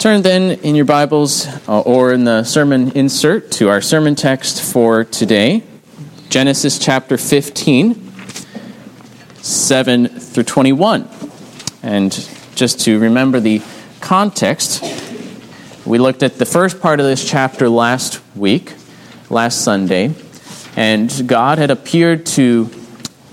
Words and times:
Turn 0.00 0.22
then 0.22 0.52
in 0.60 0.76
your 0.76 0.86
Bibles 0.86 1.46
uh, 1.68 1.82
or 1.82 2.14
in 2.14 2.24
the 2.24 2.42
sermon 2.42 2.92
insert 2.92 3.52
to 3.52 3.68
our 3.68 3.82
sermon 3.82 4.14
text 4.14 4.62
for 4.72 5.04
today 5.04 5.62
Genesis 6.30 6.78
chapter 6.78 7.18
15, 7.18 8.10
7 9.42 10.08
through 10.08 10.44
21. 10.44 11.06
And 11.82 12.12
just 12.54 12.80
to 12.86 12.98
remember 12.98 13.40
the 13.40 13.60
context, 14.00 14.82
we 15.84 15.98
looked 15.98 16.22
at 16.22 16.38
the 16.38 16.46
first 16.46 16.80
part 16.80 16.98
of 16.98 17.04
this 17.04 17.28
chapter 17.28 17.68
last 17.68 18.22
week, 18.34 18.72
last 19.28 19.62
Sunday, 19.62 20.14
and 20.76 21.28
God 21.28 21.58
had 21.58 21.70
appeared 21.70 22.24
to 22.24 22.70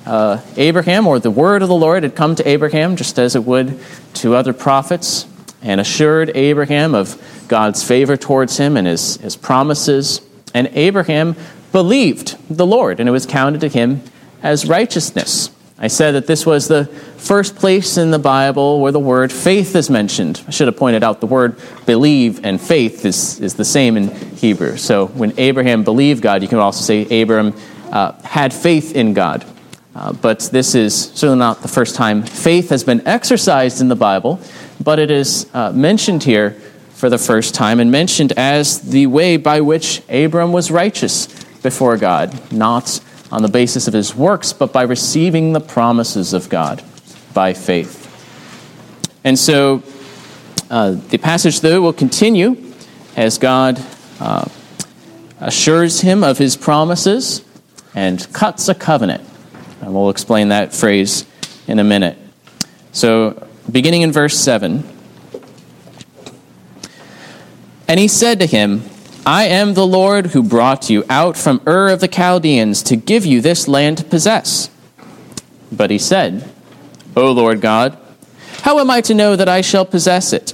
uh, 0.06 0.42
Abraham, 0.58 1.08
or 1.08 1.18
the 1.18 1.32
word 1.32 1.62
of 1.62 1.70
the 1.70 1.76
Lord 1.76 2.04
had 2.04 2.14
come 2.14 2.36
to 2.36 2.46
Abraham, 2.46 2.98
just 2.98 3.18
as 3.18 3.38
it 3.38 3.46
would 3.46 3.80
to 4.16 4.36
other 4.36 4.52
prophets, 4.52 5.28
and 5.68 5.82
assured 5.82 6.32
Abraham 6.34 6.96
of 6.96 7.22
God's 7.50 7.84
favor 7.84 8.16
towards 8.16 8.58
him 8.58 8.78
and 8.78 8.88
his, 8.88 9.18
his 9.18 9.36
promises. 9.36 10.22
And 10.54 10.70
Abraham 10.74 11.36
believed 11.74 12.38
the 12.50 12.66
Lord, 12.66 13.00
and 13.02 13.08
it 13.08 13.12
was 13.12 13.26
counted 13.26 13.62
to 13.62 13.68
him 13.68 14.02
as 14.42 14.66
righteousness. 14.66 15.52
I 15.78 15.90
said 15.90 16.14
that 16.14 16.26
this 16.26 16.46
was 16.46 16.68
the 16.68 16.86
first 17.18 17.58
place 17.58 17.98
in 17.98 18.10
the 18.10 18.18
Bible 18.18 18.80
where 18.80 18.94
the 18.94 19.00
word 19.00 19.32
faith 19.32 19.76
is 19.76 19.90
mentioned. 19.90 20.42
I 20.48 20.52
should 20.52 20.68
have 20.68 20.78
pointed 20.78 21.04
out 21.04 21.20
the 21.20 21.28
word 21.28 21.60
believe 21.86 22.44
and 22.46 22.60
faith 22.60 23.06
is, 23.06 23.40
is 23.42 23.56
the 23.56 23.66
same 23.66 23.98
in 23.98 24.10
Hebrew. 24.38 24.78
So 24.78 25.08
when 25.08 25.34
Abraham 25.38 25.84
believed 25.84 26.24
God, 26.24 26.42
you 26.42 26.48
can 26.48 26.58
also 26.58 26.84
say 26.84 27.02
Abraham 27.12 27.54
uh, 27.92 28.14
had 28.24 28.54
faith 28.54 28.96
in 28.96 29.14
God. 29.14 29.46
Uh, 29.98 30.14
but 30.14 30.42
this 30.52 30.76
is 30.76 30.94
certainly 30.96 31.40
not 31.40 31.64
the 31.64 31.68
first 31.68 31.96
time 31.96 32.22
faith 32.22 32.70
has 32.70 32.84
been 32.84 33.06
exercised 33.08 33.82
in 33.82 33.88
the 33.88 33.96
Bible, 33.96 34.40
but 34.84 35.00
it 35.00 35.10
is 35.10 35.50
uh, 35.56 35.72
mentioned 35.72 36.22
here 36.22 36.52
for 36.92 37.10
the 37.10 37.18
first 37.18 37.56
time 37.56 37.80
and 37.80 37.90
mentioned 37.90 38.32
as 38.38 38.80
the 38.92 39.08
way 39.08 39.38
by 39.38 39.60
which 39.60 40.04
Abram 40.08 40.52
was 40.52 40.70
righteous 40.70 41.26
before 41.64 41.98
God, 41.98 42.52
not 42.52 43.00
on 43.32 43.42
the 43.42 43.48
basis 43.48 43.88
of 43.88 43.94
his 43.96 44.14
works, 44.14 44.54
but 44.54 44.72
by 44.72 44.84
receiving 44.84 45.54
the 45.54 45.60
promises 45.60 46.32
of 46.32 46.48
God 46.48 46.84
by 47.34 47.54
faith. 47.54 48.04
And 49.24 49.38
so 49.38 49.82
uh, 50.70 50.92
the 50.92 51.18
passage, 51.18 51.62
though, 51.62 51.82
will 51.82 51.92
continue 51.92 52.56
as 53.16 53.40
God 53.40 53.84
uh, 54.20 54.48
assures 55.40 56.02
him 56.02 56.24
of 56.24 56.38
his 56.38 56.56
promises 56.56 57.44
and 57.96 58.32
cuts 58.32 58.70
a 58.70 58.76
covenant. 58.76 59.27
And 59.82 59.94
we'll 59.94 60.10
explain 60.10 60.50
that 60.50 60.74
phrase 60.74 61.26
in 61.68 61.80
a 61.80 61.84
minute. 61.84 62.18
So, 62.92 63.48
beginning 63.72 64.02
in 64.02 64.12
verse 64.12 64.38
7 64.38 64.84
And 67.88 68.00
he 68.00 68.08
said 68.08 68.40
to 68.40 68.46
him, 68.46 68.84
I 69.26 69.46
am 69.46 69.74
the 69.74 69.86
Lord 69.86 70.28
who 70.28 70.42
brought 70.42 70.90
you 70.90 71.04
out 71.10 71.38
from 71.38 71.62
Ur 71.68 71.90
of 71.90 72.00
the 72.00 72.08
Chaldeans 72.08 72.82
to 72.84 72.96
give 72.96 73.26
you 73.26 73.42
this 73.42 73.68
land 73.68 73.98
to 73.98 74.04
possess. 74.04 74.70
But 75.72 75.92
he 75.92 75.98
said, 75.98 76.50
O 77.16 77.32
Lord 77.32 77.60
God, 77.62 77.98
how 78.62 78.80
am 78.80 78.90
I 78.90 79.02
to 79.02 79.14
know 79.14 79.36
that 79.36 79.50
I 79.50 79.62
shall 79.62 79.86
possess 79.86 80.34
it? 80.34 80.54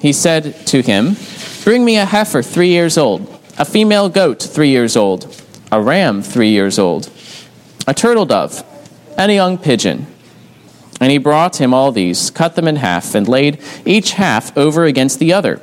He 0.00 0.12
said 0.12 0.66
to 0.68 0.80
him, 0.80 1.16
Bring 1.64 1.84
me 1.84 1.96
a 1.96 2.04
heifer 2.04 2.42
three 2.42 2.68
years 2.68 2.98
old, 2.98 3.28
a 3.58 3.64
female 3.64 4.08
goat 4.08 4.42
three 4.42 4.70
years 4.70 4.96
old, 4.96 5.42
a 5.70 5.80
ram 5.80 6.22
three 6.22 6.50
years 6.50 6.78
old, 6.78 7.10
a 7.86 7.94
turtle 7.94 8.26
dove, 8.26 8.64
and 9.16 9.30
a 9.30 9.34
young 9.34 9.58
pigeon. 9.58 10.06
And 11.00 11.10
he 11.10 11.18
brought 11.18 11.60
him 11.60 11.74
all 11.74 11.92
these, 11.92 12.30
cut 12.30 12.56
them 12.56 12.68
in 12.68 12.76
half, 12.76 13.14
and 13.14 13.28
laid 13.28 13.60
each 13.84 14.12
half 14.12 14.56
over 14.56 14.84
against 14.84 15.18
the 15.18 15.32
other. 15.32 15.60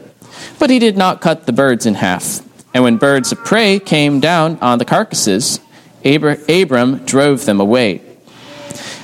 But 0.59 0.69
he 0.69 0.79
did 0.79 0.97
not 0.97 1.21
cut 1.21 1.45
the 1.45 1.53
birds 1.53 1.85
in 1.85 1.95
half. 1.95 2.41
And 2.73 2.83
when 2.83 2.97
birds 2.97 3.31
of 3.31 3.43
prey 3.43 3.79
came 3.79 4.19
down 4.19 4.57
on 4.61 4.77
the 4.77 4.85
carcasses, 4.85 5.59
Abram 6.03 7.05
drove 7.05 7.45
them 7.45 7.59
away. 7.59 8.01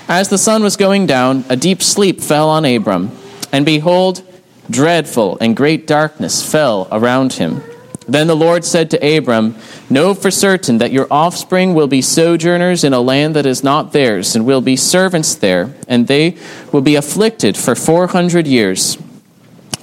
As 0.07 0.29
the 0.29 0.37
sun 0.37 0.63
was 0.63 0.77
going 0.77 1.05
down, 1.05 1.43
a 1.49 1.55
deep 1.55 1.81
sleep 1.81 2.21
fell 2.21 2.49
on 2.49 2.65
Abram, 2.65 3.11
and 3.51 3.65
behold, 3.65 4.21
dreadful 4.69 5.37
and 5.39 5.55
great 5.55 5.85
darkness 5.85 6.49
fell 6.49 6.87
around 6.91 7.33
him. 7.33 7.61
Then 8.07 8.27
the 8.27 8.35
Lord 8.35 8.63
said 8.63 8.89
to 8.91 9.17
Abram, 9.17 9.55
Know 9.89 10.13
for 10.13 10.31
certain 10.31 10.77
that 10.77 10.91
your 10.91 11.07
offspring 11.11 11.73
will 11.73 11.87
be 11.87 12.01
sojourners 12.01 12.83
in 12.83 12.93
a 12.93 13.01
land 13.01 13.35
that 13.35 13.45
is 13.45 13.63
not 13.63 13.91
theirs, 13.91 14.35
and 14.35 14.45
will 14.45 14.61
be 14.61 14.75
servants 14.75 15.35
there, 15.35 15.75
and 15.87 16.07
they 16.07 16.37
will 16.71 16.81
be 16.81 16.95
afflicted 16.95 17.57
for 17.57 17.75
four 17.75 18.07
hundred 18.07 18.47
years. 18.47 18.97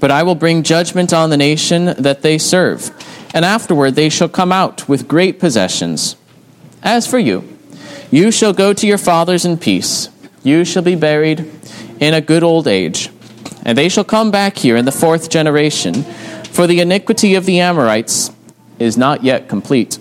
But 0.01 0.11
I 0.11 0.23
will 0.23 0.35
bring 0.35 0.62
judgment 0.62 1.12
on 1.12 1.31
the 1.31 1.37
nation 1.37 1.95
that 1.99 2.23
they 2.23 2.39
serve 2.39 2.91
and 3.35 3.45
afterward 3.45 3.97
they 3.97 4.09
shall 4.09 4.29
come 4.29 4.53
out 4.53 4.89
with 4.89 5.09
great 5.09 5.41
possessions. 5.41 6.17
As 6.83 7.06
for 7.06 7.19
you, 7.19 7.59
you 8.11 8.31
shall 8.31 8.53
go 8.53 8.73
to 8.73 8.87
your 8.87 8.97
fathers 8.97 9.45
in 9.45 9.59
peace. 9.59 10.09
You 10.45 10.65
shall 10.65 10.85
be 10.85 10.95
buried 10.95 11.51
in 11.99 12.15
a 12.15 12.21
good 12.21 12.45
old 12.45 12.69
age. 12.69 13.11
And 13.65 13.77
they 13.77 13.89
shall 13.89 14.05
come 14.05 14.31
back 14.31 14.56
here 14.56 14.77
in 14.77 14.85
the 14.85 14.93
fourth 14.93 15.31
generation, 15.31 16.05
for 16.54 16.69
the 16.69 16.78
iniquity 16.78 17.34
of 17.34 17.47
the 17.47 17.59
Amorites 17.59 18.31
is 18.78 18.97
not 18.97 19.25
yet 19.25 19.48
complete. 19.48 19.97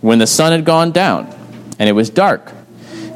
When 0.00 0.18
the 0.18 0.26
sun 0.26 0.50
had 0.50 0.64
gone 0.64 0.90
down, 0.90 1.32
and 1.78 1.88
it 1.88 1.92
was 1.92 2.10
dark, 2.10 2.52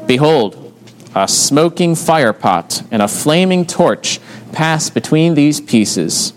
behold, 0.07 0.73
a 1.13 1.27
smoking 1.27 1.93
firepot 1.93 2.87
and 2.89 3.01
a 3.01 3.09
flaming 3.09 3.65
torch 3.65 4.21
passed 4.53 4.93
between 4.93 5.33
these 5.33 5.59
pieces. 5.59 6.31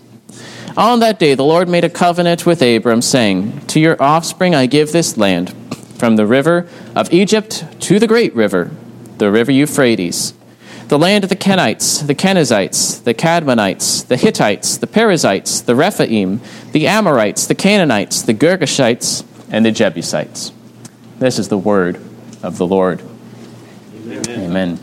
On 0.75 0.99
that 0.99 1.17
day, 1.17 1.33
the 1.33 1.45
Lord 1.45 1.69
made 1.69 1.85
a 1.85 1.89
covenant 1.89 2.45
with 2.45 2.61
Abram, 2.61 3.01
saying, 3.01 3.61
To 3.67 3.79
your 3.79 4.01
offspring 4.03 4.53
I 4.53 4.65
give 4.65 4.91
this 4.91 5.15
land, 5.17 5.55
from 5.97 6.17
the 6.17 6.25
river 6.25 6.67
of 6.93 7.13
Egypt 7.13 7.63
to 7.81 7.99
the 7.99 8.07
great 8.07 8.35
river, 8.35 8.69
the 9.17 9.31
river 9.31 9.53
Euphrates, 9.53 10.33
the 10.89 10.97
land 10.97 11.23
of 11.23 11.29
the 11.29 11.35
Kenites, 11.35 12.05
the 12.05 12.15
Kenizzites, 12.15 13.03
the 13.03 13.13
Cadmonites, 13.13 14.07
the 14.07 14.17
Hittites, 14.17 14.77
the 14.77 14.87
Perizzites, 14.87 15.61
the 15.61 15.75
Rephaim, 15.75 16.41
the 16.71 16.87
Amorites, 16.87 17.45
the 17.45 17.53
Canaanites, 17.53 18.23
the 18.23 18.33
Girgashites, 18.33 19.23
and 19.51 19.63
the 19.63 19.71
Jebusites. 19.71 20.51
This 21.19 21.37
is 21.37 21.47
the 21.47 21.59
word 21.59 21.97
of 22.41 22.57
the 22.57 22.65
Lord. 22.65 23.03
Amen. 23.95 24.29
Amen. 24.29 24.79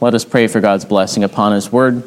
Let 0.00 0.14
us 0.14 0.24
pray 0.24 0.46
for 0.46 0.60
God's 0.60 0.84
blessing 0.84 1.24
upon 1.24 1.52
his 1.54 1.72
word. 1.72 2.04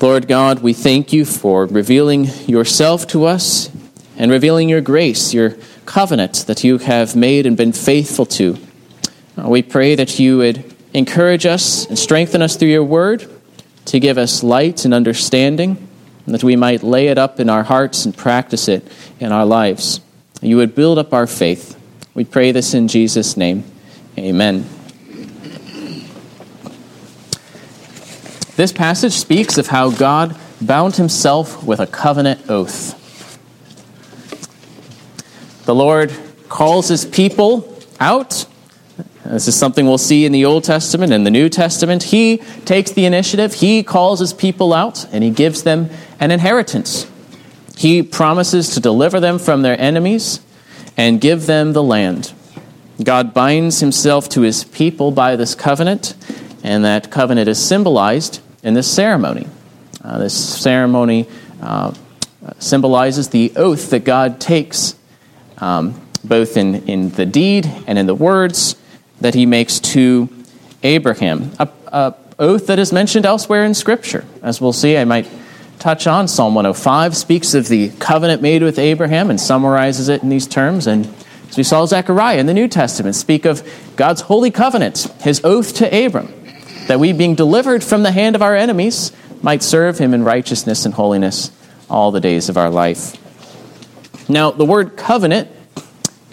Lord 0.00 0.28
God, 0.28 0.60
we 0.60 0.72
thank 0.72 1.12
you 1.12 1.26
for 1.26 1.66
revealing 1.66 2.24
yourself 2.46 3.06
to 3.08 3.26
us 3.26 3.70
and 4.16 4.30
revealing 4.30 4.70
your 4.70 4.80
grace, 4.80 5.34
your 5.34 5.56
covenant 5.84 6.46
that 6.46 6.64
you 6.64 6.78
have 6.78 7.14
made 7.14 7.44
and 7.44 7.54
been 7.54 7.72
faithful 7.72 8.24
to. 8.26 8.56
We 9.36 9.62
pray 9.62 9.94
that 9.94 10.18
you 10.18 10.38
would 10.38 10.75
encourage 10.94 11.46
us 11.46 11.86
and 11.86 11.98
strengthen 11.98 12.42
us 12.42 12.56
through 12.56 12.68
your 12.68 12.84
word 12.84 13.30
to 13.86 14.00
give 14.00 14.18
us 14.18 14.42
light 14.42 14.84
and 14.84 14.92
understanding, 14.92 15.88
and 16.24 16.34
that 16.34 16.42
we 16.42 16.56
might 16.56 16.82
lay 16.82 17.08
it 17.08 17.18
up 17.18 17.38
in 17.38 17.48
our 17.48 17.62
hearts 17.62 18.04
and 18.04 18.16
practice 18.16 18.68
it 18.68 18.86
in 19.20 19.32
our 19.32 19.46
lives. 19.46 20.00
You 20.42 20.56
would 20.56 20.74
build 20.74 20.98
up 20.98 21.12
our 21.12 21.26
faith. 21.26 21.78
We 22.14 22.24
pray 22.24 22.52
this 22.52 22.74
in 22.74 22.88
Jesus' 22.88 23.36
name. 23.36 23.64
Amen. 24.18 24.68
This 28.56 28.72
passage 28.72 29.12
speaks 29.12 29.58
of 29.58 29.66
how 29.66 29.90
God 29.90 30.34
bound 30.60 30.96
himself 30.96 31.62
with 31.62 31.78
a 31.78 31.86
covenant 31.86 32.48
oath. 32.48 32.94
The 35.66 35.74
Lord 35.74 36.12
calls 36.48 36.88
his 36.88 37.04
people 37.04 37.78
out. 38.00 38.46
This 39.30 39.48
is 39.48 39.56
something 39.56 39.86
we'll 39.86 39.98
see 39.98 40.24
in 40.24 40.32
the 40.32 40.44
Old 40.44 40.62
Testament 40.62 41.12
and 41.12 41.26
the 41.26 41.30
New 41.30 41.48
Testament. 41.48 42.04
He 42.04 42.38
takes 42.64 42.92
the 42.92 43.06
initiative, 43.06 43.54
he 43.54 43.82
calls 43.82 44.20
his 44.20 44.32
people 44.32 44.72
out, 44.72 45.04
and 45.12 45.24
he 45.24 45.30
gives 45.30 45.64
them 45.64 45.90
an 46.20 46.30
inheritance. 46.30 47.10
He 47.76 48.02
promises 48.02 48.70
to 48.70 48.80
deliver 48.80 49.18
them 49.18 49.38
from 49.38 49.62
their 49.62 49.78
enemies 49.80 50.40
and 50.96 51.20
give 51.20 51.46
them 51.46 51.72
the 51.72 51.82
land. 51.82 52.32
God 53.02 53.34
binds 53.34 53.80
himself 53.80 54.28
to 54.30 54.42
his 54.42 54.64
people 54.64 55.10
by 55.10 55.34
this 55.34 55.54
covenant, 55.54 56.14
and 56.62 56.84
that 56.84 57.10
covenant 57.10 57.48
is 57.48 57.62
symbolized 57.62 58.40
in 58.62 58.74
this 58.74 58.90
ceremony. 58.90 59.46
Uh, 60.02 60.18
this 60.18 60.34
ceremony 60.34 61.28
uh, 61.60 61.92
symbolizes 62.58 63.30
the 63.30 63.52
oath 63.56 63.90
that 63.90 64.04
God 64.04 64.40
takes, 64.40 64.94
um, 65.58 66.00
both 66.22 66.56
in, 66.56 66.88
in 66.88 67.10
the 67.10 67.26
deed 67.26 67.66
and 67.86 67.98
in 67.98 68.06
the 68.06 68.14
words 68.14 68.76
that 69.20 69.34
he 69.34 69.46
makes 69.46 69.80
to 69.80 70.28
Abraham. 70.82 71.50
A, 71.58 72.14
oath 72.38 72.66
that 72.66 72.78
is 72.78 72.92
mentioned 72.92 73.24
elsewhere 73.24 73.64
in 73.64 73.74
Scripture. 73.74 74.24
As 74.42 74.60
we'll 74.60 74.72
see, 74.72 74.96
I 74.96 75.04
might 75.04 75.28
touch 75.78 76.06
on 76.06 76.28
Psalm 76.28 76.54
105 76.54 77.16
speaks 77.16 77.54
of 77.54 77.68
the 77.68 77.90
covenant 77.98 78.42
made 78.42 78.62
with 78.62 78.78
Abraham 78.78 79.30
and 79.30 79.40
summarizes 79.40 80.08
it 80.08 80.22
in 80.22 80.28
these 80.28 80.46
terms. 80.46 80.86
And 80.86 81.06
as 81.48 81.56
we 81.56 81.62
saw 81.62 81.86
Zechariah 81.86 82.38
in 82.38 82.46
the 82.46 82.54
New 82.54 82.68
Testament 82.68 83.16
speak 83.16 83.44
of 83.44 83.66
God's 83.96 84.22
holy 84.22 84.50
covenant, 84.50 85.06
his 85.20 85.40
oath 85.44 85.74
to 85.76 86.06
Abram 86.06 86.32
that 86.88 87.00
we, 87.00 87.12
being 87.12 87.34
delivered 87.34 87.82
from 87.82 88.02
the 88.02 88.12
hand 88.12 88.36
of 88.36 88.42
our 88.42 88.54
enemies, 88.54 89.12
might 89.42 89.62
serve 89.62 89.98
him 89.98 90.14
in 90.14 90.22
righteousness 90.24 90.84
and 90.84 90.94
holiness 90.94 91.50
all 91.90 92.10
the 92.10 92.20
days 92.20 92.48
of 92.48 92.56
our 92.56 92.70
life. 92.70 93.22
Now, 94.28 94.50
the 94.50 94.64
word 94.64 94.96
covenant, 94.96 95.50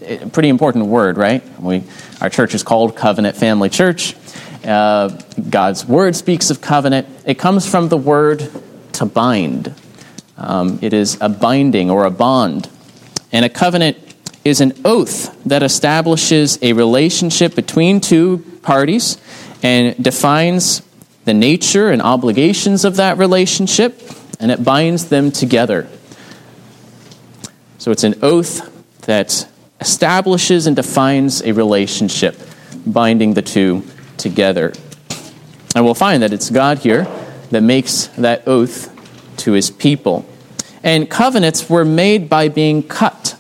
a 0.02 0.28
pretty 0.28 0.50
important 0.50 0.88
word, 0.88 1.18
right? 1.18 1.44
We, 1.60 1.84
our 2.24 2.30
church 2.30 2.56
is 2.56 2.64
called 2.64 2.96
Covenant 2.96 3.36
Family 3.36 3.68
Church. 3.70 4.16
Uh, 4.64 5.10
God's 5.50 5.86
word 5.86 6.16
speaks 6.16 6.50
of 6.52 6.62
covenant. 6.62 7.06
It 7.26 7.38
comes 7.38 7.70
from 7.70 7.90
the 7.90 7.98
word 7.98 8.50
to 8.94 9.06
bind. 9.06 9.76
Um, 10.38 10.80
it 10.82 10.94
is 10.94 11.18
a 11.20 11.28
binding 11.28 11.92
or 11.92 12.06
a 12.06 12.10
bond. 12.10 12.70
And 13.34 13.44
a 13.44 13.50
covenant 13.50 13.98
is 14.46 14.62
an 14.62 14.72
oath 14.86 15.38
that 15.44 15.64
establishes 15.64 16.58
a 16.62 16.72
relationship 16.72 17.56
between 17.56 18.00
two 18.00 18.38
parties 18.62 19.18
and 19.62 20.02
defines 20.02 20.82
the 21.26 21.34
nature 21.34 21.90
and 21.90 22.02
obligations 22.02 22.86
of 22.86 22.96
that 22.96 23.18
relationship, 23.18 24.02
and 24.40 24.50
it 24.50 24.64
binds 24.64 25.10
them 25.10 25.30
together. 25.30 25.90
So 27.80 27.92
it's 27.92 28.06
an 28.06 28.16
oath 28.22 28.70
that 29.08 29.46
establishes 29.84 30.66
and 30.66 30.78
defines 30.78 31.42
a 31.42 31.52
relationship, 31.52 32.40
binding 32.88 33.34
the 33.34 33.42
two 33.42 33.84
together. 34.16 34.72
And 35.76 35.84
we'll 35.84 35.94
find 35.94 36.24
that 36.24 36.32
it's 36.32 36.50
God 36.50 36.78
here 36.80 37.04
that 37.52 37.62
makes 37.62 38.08
that 38.18 38.48
oath 38.48 38.90
to 39.40 39.52
his 39.52 39.70
people. 39.70 40.26
And 40.84 41.10
covenants 41.10 41.70
were 41.70 41.84
made 41.84 42.30
by 42.30 42.48
being 42.48 42.82
cut. 42.82 43.38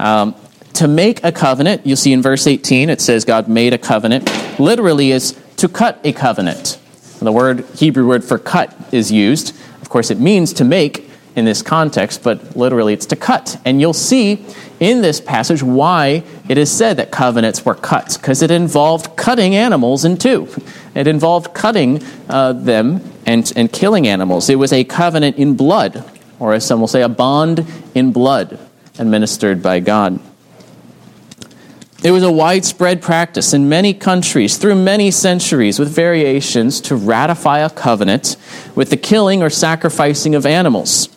Um, 0.00 0.34
to 0.74 0.88
make 0.88 1.22
a 1.22 1.30
covenant, 1.30 1.86
you'll 1.86 1.96
see 1.96 2.12
in 2.12 2.22
verse 2.22 2.48
18, 2.48 2.90
it 2.90 3.00
says 3.00 3.24
God 3.24 3.46
made 3.46 3.72
a 3.72 3.78
covenant, 3.78 4.28
literally 4.58 5.12
is 5.12 5.38
to 5.58 5.68
cut 5.68 6.00
a 6.02 6.12
covenant. 6.12 6.80
The 7.20 7.30
word 7.30 7.64
Hebrew 7.76 8.08
word 8.08 8.24
for 8.24 8.38
cut 8.38 8.76
is 8.90 9.12
used. 9.12 9.56
Of 9.80 9.90
course, 9.90 10.10
it 10.10 10.18
means 10.18 10.52
to 10.54 10.64
make 10.64 11.05
in 11.36 11.44
this 11.44 11.62
context, 11.62 12.22
but 12.24 12.56
literally 12.56 12.94
it's 12.94 13.06
to 13.06 13.16
cut. 13.16 13.60
And 13.64 13.80
you'll 13.80 13.92
see 13.92 14.44
in 14.80 15.02
this 15.02 15.20
passage 15.20 15.62
why 15.62 16.24
it 16.48 16.58
is 16.58 16.70
said 16.70 16.96
that 16.96 17.12
covenants 17.12 17.64
were 17.64 17.74
cut, 17.74 18.18
because 18.20 18.42
it 18.42 18.50
involved 18.50 19.16
cutting 19.16 19.54
animals 19.54 20.04
in 20.04 20.16
two. 20.16 20.48
It 20.94 21.06
involved 21.06 21.54
cutting 21.54 22.02
uh, 22.28 22.54
them 22.54 23.02
and, 23.26 23.52
and 23.54 23.70
killing 23.70 24.08
animals. 24.08 24.48
It 24.48 24.58
was 24.58 24.72
a 24.72 24.82
covenant 24.82 25.36
in 25.36 25.56
blood, 25.56 26.04
or 26.38 26.54
as 26.54 26.66
some 26.66 26.80
will 26.80 26.88
say, 26.88 27.02
a 27.02 27.08
bond 27.08 27.66
in 27.94 28.12
blood 28.12 28.58
administered 28.98 29.62
by 29.62 29.80
God. 29.80 30.18
It 32.04 32.12
was 32.12 32.22
a 32.22 32.30
widespread 32.30 33.02
practice 33.02 33.52
in 33.52 33.68
many 33.68 33.92
countries 33.92 34.58
through 34.58 34.76
many 34.76 35.10
centuries 35.10 35.78
with 35.78 35.88
variations 35.88 36.80
to 36.82 36.94
ratify 36.94 37.60
a 37.60 37.70
covenant 37.70 38.36
with 38.74 38.90
the 38.90 38.96
killing 38.96 39.42
or 39.42 39.50
sacrificing 39.50 40.34
of 40.34 40.46
animals, 40.46 41.08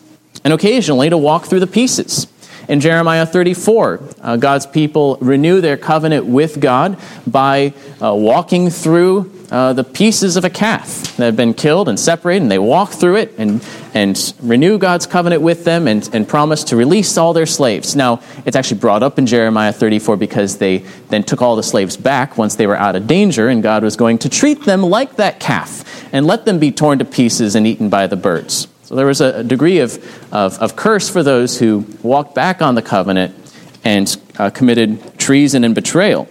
and 0.44 0.52
occasionally 0.52 1.10
to 1.10 1.18
walk 1.18 1.46
through 1.46 1.60
the 1.60 1.66
pieces. 1.66 2.26
In 2.68 2.78
Jeremiah 2.78 3.26
34, 3.26 4.00
uh, 4.20 4.36
God's 4.36 4.64
people 4.64 5.18
renew 5.20 5.60
their 5.60 5.76
covenant 5.76 6.26
with 6.26 6.60
God 6.60 6.98
by 7.26 7.74
uh, 8.00 8.14
walking 8.14 8.70
through 8.70 9.32
uh, 9.50 9.72
the 9.72 9.82
pieces 9.82 10.36
of 10.36 10.44
a 10.44 10.50
calf 10.50 11.16
that 11.16 11.24
have 11.24 11.36
been 11.36 11.52
killed 11.52 11.88
and 11.88 11.98
separated, 11.98 12.42
and 12.42 12.50
they 12.52 12.60
walk 12.60 12.90
through 12.92 13.16
it 13.16 13.34
and, 13.38 13.66
and 13.92 14.32
renew 14.40 14.78
God's 14.78 15.06
covenant 15.06 15.42
with 15.42 15.64
them 15.64 15.88
and, 15.88 16.08
and 16.12 16.28
promise 16.28 16.62
to 16.64 16.76
release 16.76 17.18
all 17.18 17.32
their 17.32 17.46
slaves. 17.46 17.96
Now, 17.96 18.22
it's 18.46 18.54
actually 18.54 18.78
brought 18.78 19.02
up 19.02 19.18
in 19.18 19.26
Jeremiah 19.26 19.72
34 19.72 20.16
because 20.16 20.58
they 20.58 20.78
then 21.08 21.24
took 21.24 21.42
all 21.42 21.56
the 21.56 21.64
slaves 21.64 21.96
back 21.96 22.38
once 22.38 22.54
they 22.54 22.68
were 22.68 22.76
out 22.76 22.94
of 22.94 23.08
danger, 23.08 23.48
and 23.48 23.64
God 23.64 23.82
was 23.82 23.96
going 23.96 24.18
to 24.18 24.28
treat 24.28 24.64
them 24.64 24.82
like 24.82 25.16
that 25.16 25.40
calf 25.40 25.84
and 26.14 26.24
let 26.24 26.44
them 26.44 26.60
be 26.60 26.70
torn 26.70 27.00
to 27.00 27.04
pieces 27.04 27.56
and 27.56 27.66
eaten 27.66 27.88
by 27.88 28.06
the 28.06 28.16
birds. 28.16 28.68
So 28.90 28.96
there 28.96 29.06
was 29.06 29.20
a 29.20 29.44
degree 29.44 29.78
of, 29.78 30.04
of, 30.34 30.58
of 30.58 30.74
curse 30.74 31.08
for 31.08 31.22
those 31.22 31.56
who 31.56 31.86
walked 32.02 32.34
back 32.34 32.60
on 32.60 32.74
the 32.74 32.82
covenant 32.82 33.36
and 33.84 34.20
uh, 34.36 34.50
committed 34.50 35.16
treason 35.16 35.62
and 35.62 35.76
betrayal. 35.76 36.26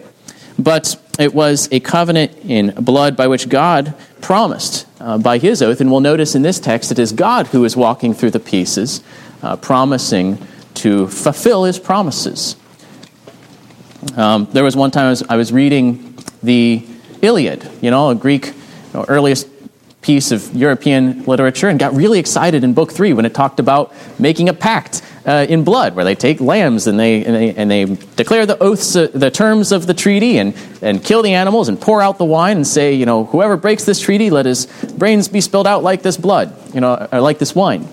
But 0.58 1.02
it 1.18 1.34
was 1.34 1.70
a 1.72 1.80
covenant 1.80 2.34
in 2.44 2.72
blood 2.72 3.16
by 3.16 3.28
which 3.28 3.48
God 3.48 3.96
promised 4.20 4.86
uh, 5.00 5.18
by 5.18 5.38
his 5.38 5.62
oath. 5.62 5.80
And 5.80 5.90
we'll 5.90 6.02
notice 6.02 6.36
in 6.36 6.42
this 6.42 6.60
text 6.60 6.92
it 6.92 7.00
is 7.00 7.14
God 7.14 7.48
who 7.48 7.64
is 7.64 7.78
walking 7.78 8.14
through 8.14 8.32
the 8.32 8.42
pieces, 8.42 9.02
uh, 9.42 9.56
promising 9.56 10.46
to 10.74 11.08
fulfill 11.08 11.64
his 11.64 11.80
promises. 11.80 12.58
Um, 14.18 14.50
there 14.52 14.66
was 14.66 14.76
one 14.76 14.92
time 14.92 15.06
I 15.06 15.10
was, 15.12 15.24
I 15.30 15.38
was, 15.38 15.54
reading 15.54 16.18
the 16.44 16.86
Iliad, 17.22 17.70
you 17.82 17.90
know, 17.90 18.10
a 18.10 18.16
Greek 18.16 18.48
you 18.48 18.54
know, 18.96 19.06
earliest 19.08 19.48
piece 20.02 20.32
of 20.32 20.56
European 20.56 21.24
literature 21.26 21.68
and 21.68 21.78
got 21.78 21.94
really 21.94 22.20
excited 22.20 22.64
in 22.64 22.74
book 22.74 22.92
three 22.92 23.12
when 23.12 23.26
it 23.26 23.34
talked 23.34 23.60
about 23.60 23.94
making 24.18 24.48
a 24.48 24.54
pact 24.54 25.02
uh, 25.26 25.46
in 25.50 25.64
blood, 25.64 25.96
where 25.96 26.06
they 26.06 26.16
take 26.16 26.40
lambs 26.40 26.88
and 26.88 27.00
they, 27.00 27.24
and 27.26 27.36
they, 27.36 27.54
and 27.56 27.70
they 27.70 27.86
declare 28.16 28.46
the 28.46 28.58
oaths, 28.64 28.96
uh, 28.96 29.08
the 29.14 29.30
terms 29.30 29.72
of 29.72 29.86
the 29.88 29.94
treaty, 29.94 30.38
and, 30.38 30.56
and 30.82 31.04
kill 31.04 31.22
the 31.22 31.34
animals 31.34 31.68
and 31.68 31.80
pour 31.80 32.02
out 32.02 32.18
the 32.18 32.26
wine 32.26 32.58
and 32.58 32.66
say, 32.66 32.94
you 32.94 33.06
know, 33.06 33.26
whoever 33.26 33.58
breaks 33.58 33.84
this 33.84 34.00
treaty, 34.00 34.30
let 34.30 34.46
his 34.46 34.66
brains 34.98 35.28
be 35.28 35.42
spilled 35.42 35.68
out 35.68 35.84
like 35.84 36.02
this 36.02 36.18
blood, 36.18 36.56
you 36.74 36.80
know, 36.80 37.08
or 37.12 37.20
like 37.20 37.38
this 37.38 37.54
wine. 37.54 37.88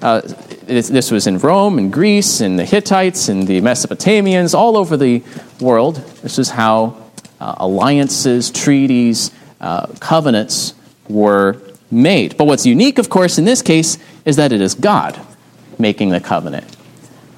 Uh, 0.00 0.20
this, 0.66 1.10
was 1.10 1.26
in 1.26 1.38
Rome 1.38 1.78
and 1.78 1.92
Greece 1.92 2.40
and 2.40 2.56
the 2.56 2.64
Hittites 2.64 3.28
and 3.28 3.48
the 3.48 3.60
Mesopotamians, 3.60 4.54
all 4.54 4.76
over 4.76 4.96
the 4.96 5.24
world. 5.60 5.96
This 6.22 6.38
is 6.38 6.50
how 6.50 6.96
uh, 7.40 7.56
alliances, 7.58 8.50
treaties, 8.52 9.32
uh, 9.60 9.88
covenants 9.98 10.74
were 11.08 11.60
made. 11.90 12.36
But 12.36 12.46
what's 12.46 12.66
unique, 12.66 12.98
of 12.98 13.08
course, 13.08 13.38
in 13.38 13.44
this 13.44 13.62
case 13.62 13.98
is 14.24 14.36
that 14.36 14.52
it 14.52 14.60
is 14.60 14.74
God 14.74 15.18
making 15.78 16.10
the 16.10 16.20
covenant. 16.20 16.76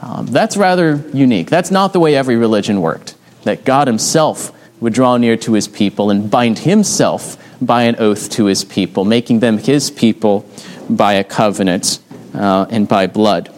Um, 0.01 0.27
that's 0.27 0.57
rather 0.57 1.05
unique. 1.13 1.51
That's 1.51 1.71
not 1.71 1.93
the 1.93 2.01
way 2.01 2.17
every 2.17 2.37
religion 2.37 2.81
worked, 2.81 3.17
that 3.45 3.65
God 3.65 3.87
Himself 3.87 4.53
would 4.81 4.95
draw 4.95 5.17
near 5.19 5.37
to 5.39 5.53
His 5.53 5.69
people 5.69 6.11
and 6.11 6.31
bind 6.31 6.61
Himself 6.61 7.37
by 7.61 7.83
an 7.83 7.97
oath 7.99 8.31
to 8.31 8.47
His 8.47 8.65
people, 8.65 9.05
making 9.05 9.41
them 9.41 9.59
His 9.59 9.91
people 9.91 10.49
by 10.89 11.15
a 11.15 11.25
covenant 11.25 11.99
uh, 12.35 12.67
and 12.71 12.89
by 12.89 13.07
blood. 13.07 13.53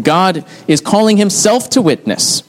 God 0.00 0.44
is 0.68 0.80
calling 0.80 1.16
Himself 1.16 1.68
to 1.70 1.82
witness. 1.82 2.42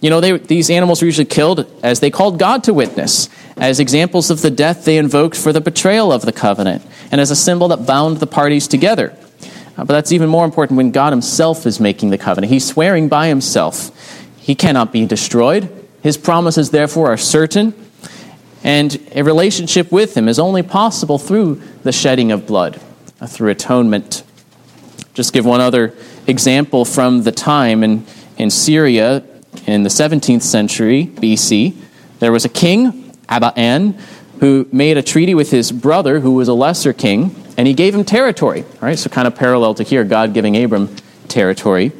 You 0.00 0.08
know, 0.08 0.20
they, 0.20 0.38
these 0.38 0.70
animals 0.70 1.02
were 1.02 1.06
usually 1.06 1.26
killed 1.26 1.66
as 1.82 2.00
they 2.00 2.10
called 2.10 2.38
God 2.38 2.64
to 2.64 2.74
witness 2.74 3.28
as 3.56 3.80
examples 3.80 4.30
of 4.30 4.40
the 4.40 4.50
death 4.50 4.86
they 4.86 4.96
invoked 4.96 5.36
for 5.36 5.52
the 5.52 5.60
betrayal 5.60 6.10
of 6.10 6.22
the 6.22 6.32
covenant, 6.32 6.82
and 7.12 7.20
as 7.20 7.30
a 7.30 7.36
symbol 7.36 7.68
that 7.68 7.86
bound 7.86 8.16
the 8.16 8.26
parties 8.26 8.66
together. 8.66 9.14
Uh, 9.76 9.84
but 9.84 9.88
that's 9.88 10.12
even 10.12 10.28
more 10.28 10.46
important 10.46 10.78
when 10.78 10.90
God 10.90 11.12
Himself 11.12 11.66
is 11.66 11.78
making 11.78 12.10
the 12.10 12.18
covenant. 12.18 12.50
He's 12.50 12.66
swearing 12.66 13.08
by 13.08 13.28
Himself. 13.28 13.90
He 14.38 14.54
cannot 14.54 14.90
be 14.90 15.04
destroyed. 15.04 15.70
His 16.02 16.16
promises, 16.16 16.70
therefore, 16.70 17.12
are 17.12 17.18
certain. 17.18 17.74
And 18.64 18.98
a 19.14 19.22
relationship 19.22 19.92
with 19.92 20.16
Him 20.16 20.28
is 20.28 20.38
only 20.38 20.62
possible 20.62 21.18
through 21.18 21.60
the 21.82 21.92
shedding 21.92 22.32
of 22.32 22.46
blood, 22.46 22.80
uh, 23.20 23.26
through 23.26 23.50
atonement. 23.50 24.22
Just 25.12 25.34
give 25.34 25.44
one 25.44 25.60
other 25.60 25.94
example 26.26 26.86
from 26.86 27.24
the 27.24 27.32
time 27.32 27.84
in, 27.84 28.06
in 28.38 28.50
Syria 28.50 29.22
in 29.66 29.82
the 29.82 29.88
17th 29.88 30.42
century 30.42 31.06
BC. 31.14 31.74
There 32.18 32.32
was 32.32 32.44
a 32.44 32.48
king 32.48 33.12
Abahan, 33.28 33.94
who 34.40 34.66
made 34.72 34.96
a 34.96 35.02
treaty 35.02 35.34
with 35.34 35.50
his 35.50 35.70
brother, 35.70 36.20
who 36.20 36.32
was 36.32 36.48
a 36.48 36.54
lesser 36.54 36.92
king, 36.92 37.34
and 37.56 37.68
he 37.68 37.74
gave 37.74 37.94
him 37.94 38.04
territory. 38.04 38.62
All 38.62 38.80
right, 38.80 38.98
so 38.98 39.08
kind 39.08 39.28
of 39.28 39.34
parallel 39.34 39.74
to 39.74 39.82
here, 39.82 40.02
God 40.02 40.34
giving 40.34 40.62
Abram 40.62 40.94
territory. 41.28 41.92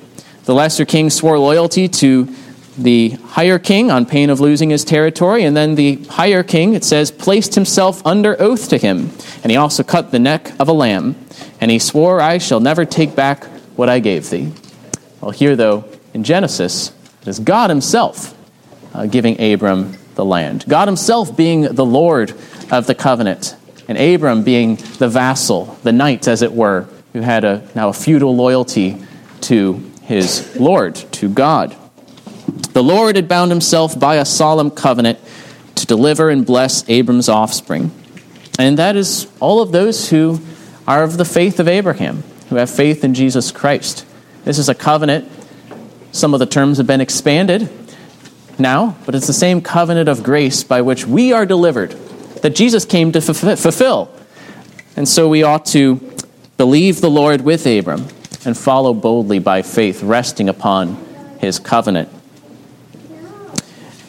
The 0.45 0.55
lesser 0.55 0.85
king 0.85 1.11
swore 1.11 1.39
loyalty 1.39 1.87
to 1.89 2.35
the 2.77 3.11
higher 3.11 3.59
king 3.59 3.91
on 3.91 4.07
pain 4.07 4.31
of 4.31 4.41
losing 4.41 4.71
his 4.71 4.85
territory, 4.85 5.45
and 5.45 5.57
then 5.57 5.75
the 5.75 5.97
higher 6.05 6.43
king, 6.43 6.75
it 6.75 6.83
says, 6.83 7.11
placed 7.11 7.55
himself 7.55 8.05
under 8.07 8.41
oath 8.41 8.69
to 8.71 8.79
him. 8.79 9.11
And 9.43 9.51
he 9.51 9.57
also 9.57 9.83
cut 9.83 10.11
the 10.11 10.19
neck 10.19 10.53
of 10.59 10.69
a 10.69 10.73
lamb, 10.73 11.15
and 11.61 11.71
he 11.71 11.79
swore, 11.79 12.21
I 12.21 12.39
shall 12.39 12.61
never 12.61 12.85
take 12.85 13.15
back 13.15 13.45
what 13.77 13.89
I 13.89 13.99
gave 13.99 14.31
thee. 14.31 14.53
Well, 15.21 15.31
here, 15.31 15.57
though, 15.57 15.85
in 16.15 16.25
Genesis, 16.25 16.93
it 17.23 17.29
is 17.29 17.39
God 17.39 17.71
himself 17.71 18.37
uh, 18.95 19.07
giving 19.07 19.41
Abram 19.41 19.97
the 20.15 20.25
land. 20.25 20.65
God 20.69 20.89
himself 20.89 21.37
being 21.37 21.63
the 21.63 21.85
Lord 21.85 22.33
of 22.71 22.87
the 22.87 22.95
covenant, 22.95 23.57
and 23.89 23.99
Abram 23.99 24.43
being 24.43 24.77
the 24.99 25.09
vassal, 25.09 25.79
the 25.83 25.93
knight, 25.93 26.29
as 26.29 26.43
it 26.43 26.53
were, 26.53 26.87
who 27.13 27.21
had 27.21 27.45
a, 27.45 27.67
now 27.75 27.89
a 27.89 27.93
feudal 27.93 28.35
loyalty 28.35 28.97
to 29.43 29.91
his 30.03 30.57
Lord, 30.57 30.95
to 30.95 31.29
God. 31.29 31.77
The 32.73 32.83
Lord 32.83 33.17
had 33.17 33.29
bound 33.29 33.51
himself 33.51 33.99
by 33.99 34.17
a 34.17 34.25
solemn 34.25 34.71
covenant 34.71 35.19
to 35.77 35.87
deliver 35.87 36.31
and 36.31 36.45
bless 36.47 36.89
Abram's 36.89 37.29
offspring. 37.29 37.91
And 38.59 38.79
that 38.79 38.97
is 38.97 39.27
all 39.41 39.61
of 39.61 39.73
those 39.73 40.11
who 40.11 40.41
are 40.87 41.03
of 41.03 41.17
the 41.17 41.25
faith 41.25 41.61
of 41.61 41.69
Abraham, 41.69 42.23
who 42.49 42.57
have 42.57 42.71
faith 42.71 43.05
in 43.05 43.15
Jesus 43.15 43.53
Christ. 43.53 44.05
This 44.45 44.59
is 44.59 44.69
a 44.69 44.75
covenant. 44.75 45.31
Some 46.13 46.35
of 46.35 46.41
the 46.41 46.47
terms 46.47 46.79
have 46.79 46.87
been 46.87 47.01
expanded 47.01 47.69
now, 48.59 48.97
but 49.07 49.15
it's 49.15 49.27
the 49.27 49.33
same 49.33 49.61
covenant 49.61 50.09
of 50.09 50.23
grace 50.23 50.65
by 50.65 50.83
which 50.83 51.07
we 51.07 51.33
are 51.33 51.47
delivered, 51.47 51.93
that 52.43 52.55
Jesus 52.55 52.85
came 52.85 53.13
to 53.13 53.21
fulfill. 53.21 54.11
And 54.97 55.09
so 55.09 55.29
we 55.29 55.43
ought 55.43 55.67
to 55.67 56.01
believe 56.57 57.01
the 57.01 57.11
Lord 57.11 57.41
with 57.41 57.67
Abram 57.67 58.07
and 58.45 58.57
follow 58.57 58.93
boldly 58.93 59.39
by 59.39 59.63
faith, 59.63 60.03
resting 60.03 60.49
upon 60.49 60.97
his 61.39 61.59
covenant. 61.59 62.09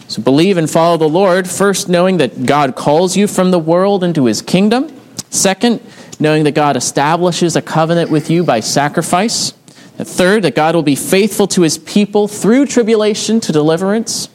So 0.07 0.21
believe 0.21 0.57
and 0.57 0.69
follow 0.69 0.97
the 0.97 1.07
Lord, 1.07 1.49
first 1.49 1.87
knowing 1.87 2.17
that 2.17 2.45
God 2.45 2.75
calls 2.75 3.15
you 3.15 3.27
from 3.27 3.51
the 3.51 3.59
world 3.59 4.03
into 4.03 4.25
his 4.25 4.41
kingdom. 4.41 4.91
Second, 5.29 5.81
knowing 6.19 6.43
that 6.43 6.55
God 6.55 6.75
establishes 6.75 7.55
a 7.55 7.61
covenant 7.61 8.09
with 8.09 8.29
you 8.29 8.43
by 8.43 8.59
sacrifice. 8.59 9.53
And 10.01 10.07
third, 10.07 10.45
that 10.45 10.55
God 10.55 10.73
will 10.73 10.81
be 10.81 10.95
faithful 10.95 11.45
to 11.49 11.61
his 11.61 11.77
people 11.77 12.27
through 12.27 12.65
tribulation 12.65 13.39
to 13.41 13.51
deliverance. 13.51 14.29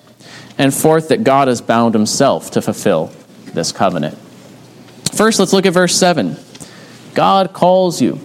And 0.56 0.72
fourth, 0.72 1.08
that 1.08 1.24
God 1.24 1.48
has 1.48 1.60
bound 1.60 1.92
himself 1.92 2.52
to 2.52 2.62
fulfill 2.62 3.10
this 3.46 3.72
covenant. 3.72 4.16
First, 5.16 5.40
let's 5.40 5.52
look 5.52 5.66
at 5.66 5.72
verse 5.72 5.96
7. 5.96 6.36
God 7.14 7.52
calls 7.52 8.00
you 8.00 8.20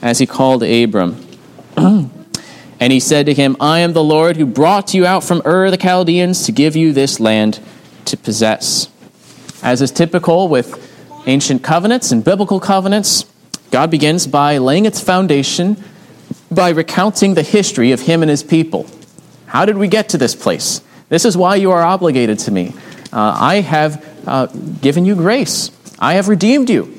as 0.00 0.20
he 0.20 0.26
called 0.26 0.62
Abram. 0.62 1.20
and 1.76 2.12
he 2.92 3.00
said 3.00 3.26
to 3.26 3.34
him, 3.34 3.56
I 3.58 3.80
am 3.80 3.92
the 3.92 4.04
Lord 4.04 4.36
who 4.36 4.46
brought 4.46 4.94
you 4.94 5.04
out 5.04 5.24
from 5.24 5.42
Ur 5.44 5.72
the 5.72 5.76
Chaldeans 5.76 6.46
to 6.46 6.52
give 6.52 6.76
you 6.76 6.92
this 6.92 7.18
land 7.18 7.58
to 8.04 8.16
possess. 8.16 8.88
As 9.64 9.82
is 9.82 9.90
typical 9.90 10.46
with 10.46 11.24
ancient 11.26 11.64
covenants 11.64 12.12
and 12.12 12.22
biblical 12.22 12.60
covenants, 12.60 13.24
God 13.72 13.90
begins 13.90 14.28
by 14.28 14.58
laying 14.58 14.86
its 14.86 15.00
foundation 15.00 15.82
by 16.50 16.70
recounting 16.70 17.34
the 17.34 17.42
history 17.42 17.92
of 17.92 18.00
him 18.00 18.22
and 18.22 18.30
his 18.30 18.42
people. 18.42 18.86
How 19.46 19.64
did 19.64 19.78
we 19.78 19.88
get 19.88 20.10
to 20.10 20.18
this 20.18 20.34
place? 20.34 20.80
This 21.08 21.24
is 21.24 21.36
why 21.36 21.56
you 21.56 21.70
are 21.70 21.82
obligated 21.82 22.38
to 22.40 22.50
me. 22.50 22.74
Uh, 23.12 23.36
I 23.38 23.60
have 23.60 24.04
uh, 24.26 24.46
given 24.46 25.04
you 25.04 25.14
grace. 25.14 25.70
I 25.98 26.14
have 26.14 26.28
redeemed 26.28 26.68
you. 26.68 26.92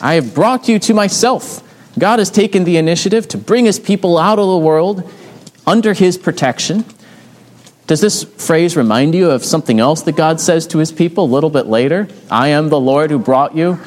I 0.00 0.14
have 0.14 0.34
brought 0.34 0.68
you 0.68 0.78
to 0.80 0.94
myself. 0.94 1.62
God 1.98 2.18
has 2.18 2.30
taken 2.30 2.64
the 2.64 2.76
initiative 2.76 3.28
to 3.28 3.38
bring 3.38 3.64
his 3.64 3.78
people 3.78 4.18
out 4.18 4.38
of 4.38 4.48
the 4.48 4.58
world 4.58 5.10
under 5.66 5.94
his 5.94 6.18
protection. 6.18 6.84
Does 7.86 8.00
this 8.00 8.24
phrase 8.24 8.76
remind 8.76 9.14
you 9.14 9.30
of 9.30 9.44
something 9.44 9.78
else 9.78 10.02
that 10.02 10.16
God 10.16 10.40
says 10.40 10.66
to 10.68 10.78
his 10.78 10.90
people 10.90 11.24
a 11.24 11.26
little 11.26 11.50
bit 11.50 11.66
later? 11.66 12.08
I 12.30 12.48
am 12.48 12.68
the 12.68 12.80
Lord 12.80 13.10
who 13.10 13.18
brought 13.18 13.54
you. 13.54 13.78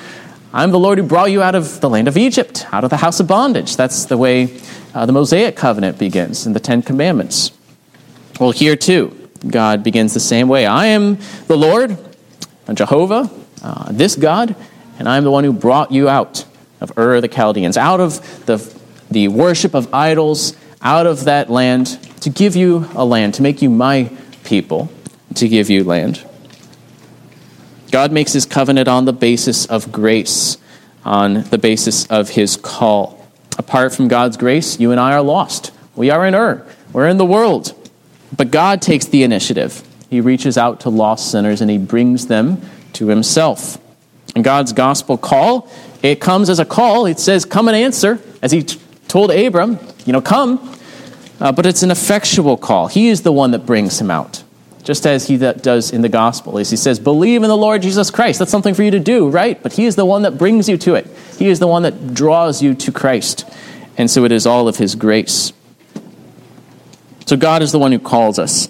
I'm 0.57 0.71
the 0.71 0.79
Lord 0.79 0.97
who 0.97 1.03
brought 1.03 1.29
you 1.29 1.43
out 1.43 1.53
of 1.53 1.81
the 1.81 1.89
land 1.89 2.07
of 2.07 2.17
Egypt, 2.17 2.65
out 2.73 2.83
of 2.83 2.89
the 2.89 2.97
house 2.97 3.19
of 3.19 3.27
bondage. 3.27 3.77
That's 3.77 4.05
the 4.05 4.17
way 4.17 4.59
uh, 4.91 5.05
the 5.05 5.13
Mosaic 5.13 5.55
covenant 5.55 5.99
begins 5.99 6.47
in 6.47 6.53
the 6.53 6.59
Ten 6.59 6.81
Commandments. 6.81 7.51
Well, 8.39 8.49
here 8.49 8.75
too, 8.75 9.29
God 9.47 9.83
begins 9.83 10.15
the 10.15 10.19
same 10.19 10.47
way. 10.47 10.65
I 10.65 10.87
am 10.87 11.19
the 11.45 11.55
Lord, 11.55 11.95
Jehovah, 12.73 13.29
uh, 13.61 13.91
this 13.91 14.15
God, 14.15 14.55
and 14.97 15.07
I 15.07 15.17
am 15.17 15.23
the 15.25 15.29
one 15.29 15.43
who 15.43 15.53
brought 15.53 15.91
you 15.91 16.09
out 16.09 16.43
of 16.81 16.91
Ur 16.97 17.21
the 17.21 17.27
Chaldeans, 17.27 17.77
out 17.77 17.99
of 17.99 18.47
the, 18.47 18.57
the 19.11 19.27
worship 19.27 19.75
of 19.75 19.93
idols, 19.93 20.57
out 20.81 21.05
of 21.05 21.25
that 21.25 21.51
land, 21.51 21.99
to 22.21 22.31
give 22.31 22.55
you 22.55 22.89
a 22.95 23.05
land, 23.05 23.35
to 23.35 23.43
make 23.43 23.61
you 23.61 23.69
my 23.69 24.11
people, 24.43 24.89
to 25.35 25.47
give 25.47 25.69
you 25.69 25.83
land. 25.83 26.26
God 27.91 28.11
makes 28.11 28.33
his 28.33 28.45
covenant 28.45 28.87
on 28.87 29.05
the 29.05 29.13
basis 29.13 29.65
of 29.65 29.91
grace, 29.91 30.57
on 31.05 31.43
the 31.43 31.57
basis 31.57 32.05
of 32.07 32.29
his 32.29 32.57
call. 32.57 33.25
Apart 33.57 33.95
from 33.95 34.07
God's 34.07 34.37
grace, 34.37 34.79
you 34.79 34.91
and 34.91 34.99
I 34.99 35.13
are 35.13 35.21
lost. 35.21 35.71
We 35.95 36.09
are 36.09 36.25
in 36.25 36.35
Ur, 36.35 36.65
we're 36.93 37.07
in 37.07 37.17
the 37.17 37.25
world. 37.25 37.73
But 38.35 38.51
God 38.51 38.81
takes 38.81 39.05
the 39.05 39.23
initiative. 39.23 39.83
He 40.09 40.21
reaches 40.21 40.57
out 40.57 40.81
to 40.81 40.89
lost 40.89 41.31
sinners 41.31 41.61
and 41.61 41.71
he 41.71 41.77
brings 41.77 42.27
them 42.27 42.61
to 42.93 43.07
himself. 43.07 43.77
And 44.35 44.43
God's 44.43 44.73
gospel 44.73 45.17
call, 45.17 45.69
it 46.03 46.21
comes 46.21 46.49
as 46.49 46.59
a 46.59 46.65
call. 46.65 47.05
It 47.05 47.19
says, 47.19 47.45
Come 47.45 47.67
and 47.67 47.75
answer, 47.75 48.19
as 48.41 48.51
he 48.51 48.63
t- 48.63 48.79
told 49.07 49.31
Abram, 49.31 49.79
you 50.05 50.13
know, 50.13 50.21
come. 50.21 50.75
Uh, 51.39 51.51
but 51.51 51.65
it's 51.65 51.83
an 51.83 51.91
effectual 51.91 52.57
call. 52.57 52.87
He 52.87 53.09
is 53.09 53.23
the 53.23 53.31
one 53.31 53.51
that 53.51 53.65
brings 53.65 53.99
him 53.99 54.11
out, 54.11 54.43
just 54.87 55.05
as 55.05 55.27
he 55.27 55.35
does 55.35 55.91
in 55.91 56.01
the 56.01 56.07
gospel. 56.07 56.57
As 56.57 56.69
he 56.69 56.77
says, 56.77 56.97
Believe 56.97 57.43
in 57.43 57.49
the 57.49 57.57
Lord 57.57 57.81
Jesus 57.81 58.09
Christ. 58.09 58.39
That's 58.39 58.49
something 58.49 58.73
for 58.73 58.83
you 58.83 58.91
to 58.91 59.01
do, 59.01 59.27
right? 59.27 59.61
But 59.61 59.73
he 59.73 59.85
is 59.85 59.97
the 59.97 60.05
one 60.05 60.21
that 60.21 60.37
brings 60.37 60.69
you 60.69 60.77
to 60.77 60.95
it, 60.95 61.05
he 61.37 61.49
is 61.49 61.59
the 61.59 61.67
one 61.67 61.83
that 61.83 62.13
draws 62.13 62.61
you 62.61 62.73
to 62.73 62.91
Christ. 62.93 63.43
And 63.97 64.09
so 64.09 64.23
it 64.23 64.31
is 64.31 64.47
all 64.47 64.69
of 64.69 64.77
his 64.77 64.95
grace. 64.95 65.51
So 67.25 67.35
God 67.35 67.61
is 67.61 67.73
the 67.73 67.79
one 67.79 67.91
who 67.91 67.99
calls 67.99 68.39
us. 68.39 68.69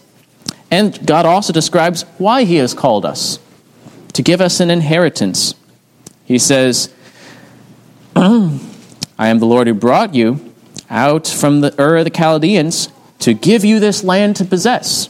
And 0.71 1.05
God 1.05 1.27
also 1.27 1.53
describes 1.53 2.01
why 2.17 2.45
he 2.45 2.55
has 2.55 2.74
called 2.74 3.05
us 3.05 3.38
to 4.13 4.24
give 4.24 4.41
us 4.41 4.59
an 4.59 4.71
inheritance. 4.71 5.53
He 6.25 6.39
says, 6.39 6.91
I 8.15 9.27
am 9.27 9.38
the 9.38 9.45
Lord 9.45 9.67
who 9.67 9.75
brought 9.75 10.15
you 10.15 10.51
out 10.89 11.27
from 11.27 11.62
the 11.62 11.79
Ur 11.79 11.97
of 11.97 12.05
the 12.05 12.09
Chaldeans 12.09 12.89
to 13.19 13.36
give 13.36 13.63
you 13.63 13.79
this 13.79 14.03
land 14.03 14.36
to 14.38 14.45
possess. 14.45 15.09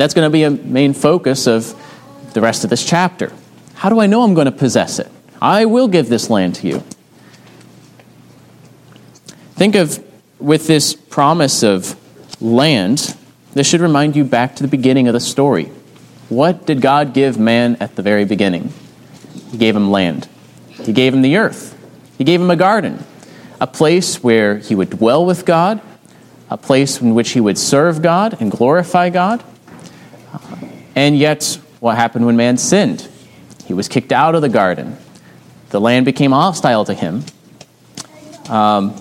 That's 0.00 0.14
going 0.14 0.24
to 0.24 0.32
be 0.32 0.44
a 0.44 0.50
main 0.50 0.94
focus 0.94 1.46
of 1.46 1.74
the 2.32 2.40
rest 2.40 2.64
of 2.64 2.70
this 2.70 2.86
chapter. 2.86 3.30
How 3.74 3.90
do 3.90 4.00
I 4.00 4.06
know 4.06 4.22
I'm 4.22 4.32
going 4.32 4.46
to 4.46 4.50
possess 4.50 4.98
it? 4.98 5.12
I 5.42 5.66
will 5.66 5.88
give 5.88 6.08
this 6.08 6.30
land 6.30 6.54
to 6.54 6.66
you. 6.66 6.82
Think 9.56 9.74
of 9.74 10.02
with 10.38 10.66
this 10.66 10.94
promise 10.94 11.62
of 11.62 11.96
land, 12.40 13.14
this 13.52 13.68
should 13.68 13.82
remind 13.82 14.16
you 14.16 14.24
back 14.24 14.56
to 14.56 14.62
the 14.62 14.70
beginning 14.70 15.06
of 15.06 15.12
the 15.12 15.20
story. 15.20 15.66
What 16.30 16.64
did 16.64 16.80
God 16.80 17.12
give 17.12 17.38
man 17.38 17.76
at 17.78 17.96
the 17.96 18.02
very 18.02 18.24
beginning? 18.24 18.72
He 19.50 19.58
gave 19.58 19.76
him 19.76 19.90
land, 19.90 20.30
He 20.68 20.94
gave 20.94 21.12
him 21.12 21.20
the 21.20 21.36
earth, 21.36 21.78
He 22.16 22.24
gave 22.24 22.40
him 22.40 22.50
a 22.50 22.56
garden, 22.56 23.04
a 23.60 23.66
place 23.66 24.22
where 24.22 24.56
he 24.56 24.74
would 24.74 24.88
dwell 24.88 25.26
with 25.26 25.44
God, 25.44 25.82
a 26.48 26.56
place 26.56 27.02
in 27.02 27.14
which 27.14 27.32
he 27.32 27.40
would 27.40 27.58
serve 27.58 28.00
God 28.00 28.40
and 28.40 28.50
glorify 28.50 29.10
God. 29.10 29.44
And 30.94 31.16
yet, 31.16 31.58
what 31.80 31.96
happened 31.96 32.26
when 32.26 32.36
man 32.36 32.56
sinned? 32.56 33.08
He 33.66 33.74
was 33.74 33.88
kicked 33.88 34.12
out 34.12 34.34
of 34.34 34.42
the 34.42 34.48
garden. 34.48 34.96
The 35.70 35.80
land 35.80 36.04
became 36.04 36.32
hostile 36.32 36.84
to 36.84 36.94
him. 36.94 37.24
Um, 38.48 38.98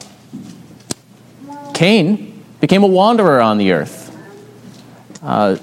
Cain 1.73 2.43
became 2.59 2.83
a 2.83 2.87
wanderer 2.87 3.41
on 3.41 3.57
the 3.57 3.71
earth. 3.71 4.15
Uh, 5.23 5.57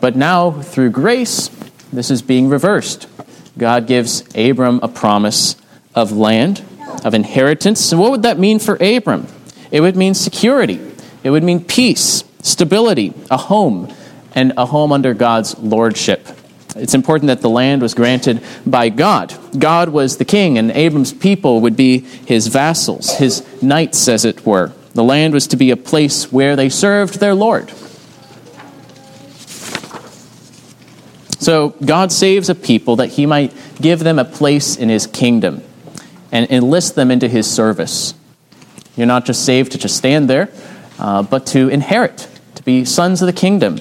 but 0.00 0.16
now, 0.16 0.50
through 0.50 0.90
grace, 0.90 1.48
this 1.92 2.10
is 2.10 2.20
being 2.20 2.48
reversed. 2.48 3.08
God 3.56 3.86
gives 3.86 4.22
Abram 4.36 4.80
a 4.82 4.88
promise 4.88 5.56
of 5.94 6.12
land, 6.12 6.62
of 7.04 7.14
inheritance. 7.14 7.90
And 7.90 8.00
what 8.00 8.10
would 8.10 8.22
that 8.22 8.38
mean 8.38 8.58
for 8.58 8.76
Abram? 8.76 9.26
It 9.70 9.80
would 9.80 9.96
mean 9.96 10.14
security, 10.14 10.80
it 11.24 11.30
would 11.30 11.42
mean 11.42 11.64
peace, 11.64 12.22
stability, 12.42 13.14
a 13.30 13.36
home, 13.36 13.92
and 14.36 14.52
a 14.56 14.66
home 14.66 14.92
under 14.92 15.14
God's 15.14 15.58
lordship. 15.58 16.28
It's 16.76 16.94
important 16.94 17.28
that 17.28 17.40
the 17.40 17.50
land 17.50 17.80
was 17.80 17.94
granted 17.94 18.42
by 18.66 18.90
God. 18.90 19.34
God 19.58 19.88
was 19.88 20.18
the 20.18 20.26
king, 20.26 20.58
and 20.58 20.70
Abram's 20.70 21.12
people 21.12 21.62
would 21.62 21.76
be 21.76 22.00
his 22.00 22.48
vassals, 22.48 23.16
his 23.16 23.44
knights, 23.62 24.06
as 24.08 24.24
it 24.26 24.44
were. 24.44 24.72
The 24.92 25.02
land 25.02 25.32
was 25.32 25.46
to 25.48 25.56
be 25.56 25.70
a 25.70 25.76
place 25.76 26.30
where 26.30 26.54
they 26.54 26.68
served 26.68 27.18
their 27.18 27.34
Lord. 27.34 27.72
So 31.38 31.70
God 31.84 32.12
saves 32.12 32.48
a 32.50 32.54
people 32.54 32.96
that 32.96 33.08
he 33.08 33.24
might 33.24 33.54
give 33.80 34.00
them 34.00 34.18
a 34.18 34.24
place 34.24 34.76
in 34.76 34.88
his 34.88 35.06
kingdom 35.06 35.62
and 36.32 36.50
enlist 36.50 36.94
them 36.94 37.10
into 37.10 37.28
his 37.28 37.50
service. 37.50 38.14
You're 38.96 39.06
not 39.06 39.24
just 39.24 39.44
saved 39.44 39.72
to 39.72 39.78
just 39.78 39.96
stand 39.96 40.28
there, 40.28 40.50
uh, 40.98 41.22
but 41.22 41.46
to 41.48 41.68
inherit, 41.68 42.28
to 42.56 42.62
be 42.64 42.84
sons 42.84 43.22
of 43.22 43.26
the 43.26 43.32
kingdom. 43.32 43.78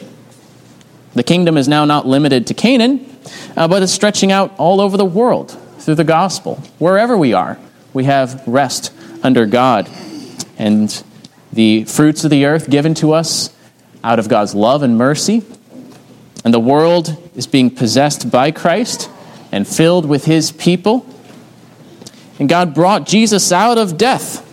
The 1.16 1.24
kingdom 1.24 1.58
is 1.58 1.68
now 1.68 1.86
not 1.86 2.06
limited 2.06 2.48
to 2.48 2.54
Canaan, 2.54 3.18
uh, 3.58 3.68
but 3.68 3.82
is 3.82 3.92
stretching 3.92 4.32
out 4.32 4.54
all 4.58 4.80
over 4.80 4.98
the 4.98 5.06
world 5.06 5.58
through 5.80 5.96
the 5.96 6.04
gospel. 6.04 6.58
Wherever 6.78 7.18
we 7.18 7.34
are, 7.34 7.58
we 7.94 8.04
have 8.04 8.48
rest 8.48 8.94
under 9.24 9.46
God. 9.46 9.90
And 10.58 11.04
the 11.52 11.86
fruits 11.86 12.24
of 12.24 12.30
the 12.30 12.46
earth 12.46 12.70
given 12.70 12.94
to 12.96 13.14
us 13.14 13.50
out 14.04 14.20
of 14.20 14.30
God's 14.30 14.54
love 14.54 14.84
and 14.84 14.98
mercy 14.98 15.44
and 16.46 16.54
the 16.54 16.60
world 16.60 17.18
is 17.36 17.48
being 17.48 17.72
possessed 17.72 18.30
by 18.30 18.52
Christ 18.52 19.10
and 19.52 19.68
filled 19.68 20.06
with 20.06 20.26
his 20.26 20.52
people. 20.52 21.04
And 22.38 22.48
God 22.48 22.76
brought 22.76 23.08
Jesus 23.08 23.52
out 23.52 23.80
of 23.80 23.98
death 23.98 24.44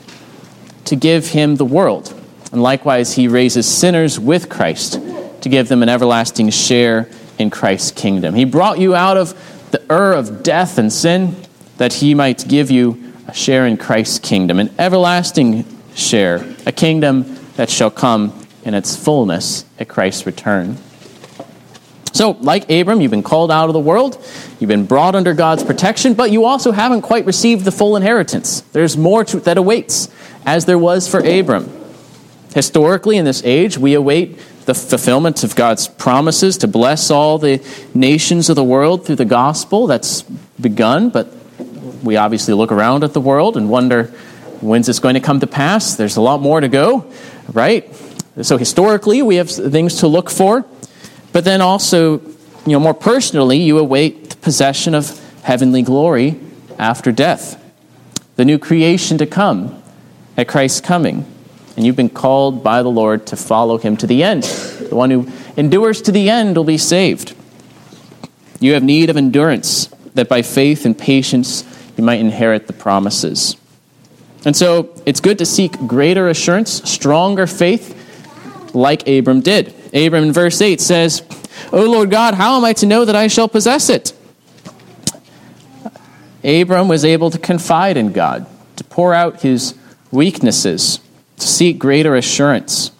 to 0.86 0.96
give 0.96 1.28
him 1.28 1.56
the 1.56 1.66
world. 1.66 2.18
And 2.50 2.62
likewise, 2.62 3.12
he 3.12 3.28
raises 3.28 3.68
sinners 3.68 4.18
with 4.18 4.48
Christ 4.48 4.94
to 5.42 5.48
give 5.48 5.68
them 5.68 5.82
an 5.82 5.88
everlasting 5.88 6.50
share 6.50 7.08
in 7.38 7.50
Christ's 7.50 7.90
kingdom. 7.90 8.34
He 8.34 8.44
brought 8.44 8.78
you 8.78 8.94
out 8.94 9.16
of 9.16 9.34
the 9.70 9.82
Ur 9.90 10.12
of 10.12 10.42
death 10.42 10.78
and 10.78 10.92
sin 10.92 11.36
that 11.78 11.94
he 11.94 12.14
might 12.14 12.46
give 12.48 12.70
you 12.70 13.12
a 13.26 13.34
share 13.34 13.66
in 13.66 13.76
Christ's 13.76 14.18
kingdom, 14.18 14.58
an 14.58 14.74
everlasting 14.78 15.64
share, 15.94 16.44
a 16.66 16.72
kingdom 16.72 17.38
that 17.56 17.70
shall 17.70 17.90
come 17.90 18.46
in 18.64 18.74
its 18.74 18.96
fullness 18.96 19.64
at 19.78 19.88
Christ's 19.88 20.26
return. 20.26 20.76
So, 22.12 22.32
like 22.40 22.70
Abram, 22.70 23.00
you've 23.00 23.10
been 23.10 23.22
called 23.22 23.50
out 23.50 23.68
of 23.68 23.72
the 23.72 23.80
world, 23.80 24.22
you've 24.60 24.68
been 24.68 24.86
brought 24.86 25.14
under 25.14 25.32
God's 25.32 25.64
protection, 25.64 26.14
but 26.14 26.30
you 26.30 26.44
also 26.44 26.70
haven't 26.70 27.02
quite 27.02 27.24
received 27.24 27.64
the 27.64 27.72
full 27.72 27.96
inheritance. 27.96 28.60
There's 28.72 28.96
more 28.96 29.24
to, 29.24 29.40
that 29.40 29.56
awaits, 29.56 30.08
as 30.44 30.66
there 30.66 30.78
was 30.78 31.08
for 31.08 31.20
Abram. 31.20 31.70
Historically, 32.54 33.16
in 33.16 33.24
this 33.24 33.42
age, 33.44 33.78
we 33.78 33.94
await 33.94 34.38
the 34.64 34.74
fulfillment 34.74 35.44
of 35.44 35.56
God's 35.56 35.88
promises 35.88 36.58
to 36.58 36.68
bless 36.68 37.10
all 37.10 37.38
the 37.38 37.60
nations 37.94 38.48
of 38.48 38.56
the 38.56 38.64
world 38.64 39.06
through 39.06 39.16
the 39.16 39.24
gospel. 39.24 39.86
That's 39.86 40.22
begun, 40.22 41.10
but 41.10 41.32
we 42.02 42.16
obviously 42.16 42.54
look 42.54 42.72
around 42.72 43.04
at 43.04 43.12
the 43.12 43.20
world 43.20 43.56
and 43.56 43.68
wonder 43.68 44.04
when's 44.60 44.86
this 44.86 44.98
going 44.98 45.14
to 45.14 45.20
come 45.20 45.40
to 45.40 45.46
pass? 45.46 45.96
There's 45.96 46.16
a 46.16 46.20
lot 46.20 46.40
more 46.40 46.60
to 46.60 46.68
go, 46.68 47.10
right? 47.52 47.92
So 48.40 48.56
historically, 48.56 49.22
we 49.22 49.36
have 49.36 49.50
things 49.50 49.96
to 49.96 50.06
look 50.06 50.30
for, 50.30 50.64
but 51.32 51.44
then 51.44 51.60
also, 51.60 52.20
you 52.20 52.72
know, 52.72 52.80
more 52.80 52.94
personally, 52.94 53.58
you 53.58 53.78
await 53.78 54.30
the 54.30 54.36
possession 54.36 54.94
of 54.94 55.18
heavenly 55.42 55.82
glory 55.82 56.38
after 56.78 57.12
death, 57.12 57.62
the 58.36 58.44
new 58.44 58.58
creation 58.58 59.18
to 59.18 59.26
come 59.26 59.82
at 60.36 60.48
Christ's 60.48 60.80
coming. 60.80 61.26
And 61.76 61.86
you've 61.86 61.96
been 61.96 62.10
called 62.10 62.62
by 62.62 62.82
the 62.82 62.90
Lord 62.90 63.26
to 63.28 63.36
follow 63.36 63.78
him 63.78 63.96
to 63.98 64.06
the 64.06 64.22
end. 64.22 64.42
The 64.42 64.94
one 64.94 65.10
who 65.10 65.28
endures 65.56 66.02
to 66.02 66.12
the 66.12 66.28
end 66.28 66.56
will 66.56 66.64
be 66.64 66.78
saved. 66.78 67.34
You 68.60 68.74
have 68.74 68.82
need 68.82 69.10
of 69.10 69.16
endurance, 69.16 69.86
that 70.14 70.28
by 70.28 70.42
faith 70.42 70.84
and 70.84 70.96
patience 70.96 71.64
you 71.96 72.04
might 72.04 72.20
inherit 72.20 72.66
the 72.66 72.72
promises. 72.72 73.56
And 74.44 74.56
so 74.56 74.94
it's 75.06 75.20
good 75.20 75.38
to 75.38 75.46
seek 75.46 75.72
greater 75.86 76.28
assurance, 76.28 76.88
stronger 76.88 77.46
faith, 77.46 77.98
like 78.74 79.08
Abram 79.08 79.40
did. 79.40 79.74
Abram 79.94 80.24
in 80.24 80.32
verse 80.32 80.60
8 80.60 80.80
says, 80.80 81.22
O 81.72 81.90
Lord 81.90 82.10
God, 82.10 82.34
how 82.34 82.56
am 82.56 82.64
I 82.64 82.72
to 82.74 82.86
know 82.86 83.04
that 83.04 83.16
I 83.16 83.28
shall 83.28 83.48
possess 83.48 83.88
it? 83.88 84.12
Abram 86.44 86.88
was 86.88 87.04
able 87.04 87.30
to 87.30 87.38
confide 87.38 87.96
in 87.96 88.12
God, 88.12 88.46
to 88.76 88.84
pour 88.84 89.14
out 89.14 89.42
his 89.42 89.74
weaknesses, 90.10 90.98
to 91.42 91.48
seek 91.48 91.78
greater 91.78 92.16
assurance. 92.16 92.90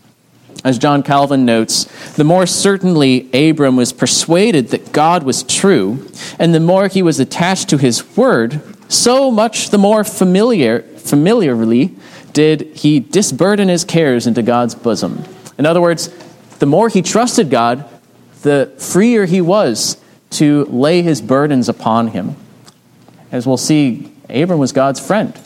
As 0.64 0.78
John 0.78 1.02
Calvin 1.02 1.44
notes, 1.44 1.84
the 2.12 2.24
more 2.24 2.46
certainly 2.46 3.28
Abram 3.32 3.74
was 3.74 3.92
persuaded 3.92 4.68
that 4.68 4.92
God 4.92 5.24
was 5.24 5.42
true, 5.42 6.08
and 6.38 6.54
the 6.54 6.60
more 6.60 6.86
he 6.86 7.02
was 7.02 7.18
attached 7.18 7.68
to 7.70 7.78
his 7.78 8.16
word, 8.16 8.60
so 8.88 9.30
much 9.30 9.70
the 9.70 9.78
more 9.78 10.04
familiar, 10.04 10.82
familiarly 10.82 11.94
did 12.32 12.62
he 12.76 13.00
disburden 13.00 13.68
his 13.68 13.84
cares 13.84 14.26
into 14.26 14.42
God's 14.42 14.74
bosom. 14.74 15.24
In 15.58 15.66
other 15.66 15.80
words, 15.80 16.10
the 16.60 16.66
more 16.66 16.88
he 16.88 17.02
trusted 17.02 17.50
God, 17.50 17.88
the 18.42 18.72
freer 18.78 19.24
he 19.24 19.40
was 19.40 19.96
to 20.30 20.64
lay 20.66 21.02
his 21.02 21.20
burdens 21.20 21.68
upon 21.68 22.08
him. 22.08 22.36
As 23.32 23.46
we'll 23.46 23.56
see, 23.56 24.12
Abram 24.30 24.58
was 24.58 24.72
God's 24.72 25.04
friend, 25.04 25.38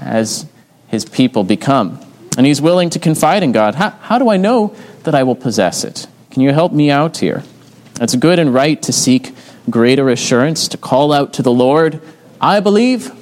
as 0.00 0.46
his 0.94 1.04
people 1.04 1.44
become. 1.44 2.00
And 2.38 2.46
he's 2.46 2.62
willing 2.62 2.90
to 2.90 2.98
confide 2.98 3.42
in 3.42 3.52
God. 3.52 3.74
How, 3.74 3.90
how 3.90 4.18
do 4.18 4.30
I 4.30 4.36
know 4.36 4.74
that 5.02 5.14
I 5.14 5.24
will 5.24 5.34
possess 5.34 5.84
it? 5.84 6.06
Can 6.30 6.42
you 6.42 6.52
help 6.52 6.72
me 6.72 6.90
out 6.90 7.18
here? 7.18 7.42
It's 8.00 8.16
good 8.16 8.38
and 8.38 8.54
right 8.54 8.80
to 8.82 8.92
seek 8.92 9.34
greater 9.68 10.08
assurance, 10.08 10.68
to 10.68 10.78
call 10.78 11.12
out 11.12 11.34
to 11.34 11.42
the 11.42 11.52
Lord, 11.52 12.00
I 12.40 12.60
believe, 12.60 13.12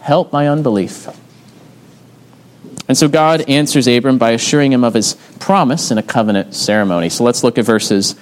help 0.00 0.32
my 0.32 0.48
unbelief. 0.48 1.08
And 2.88 2.96
so 2.96 3.08
God 3.08 3.42
answers 3.48 3.86
Abram 3.86 4.18
by 4.18 4.30
assuring 4.30 4.72
him 4.72 4.82
of 4.82 4.94
his 4.94 5.14
promise 5.40 5.90
in 5.90 5.98
a 5.98 6.02
covenant 6.02 6.54
ceremony. 6.54 7.10
So 7.10 7.24
let's 7.24 7.44
look 7.44 7.58
at 7.58 7.64
verses 7.64 8.14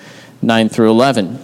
9 0.43 0.69
through 0.69 0.91
11. 0.91 1.39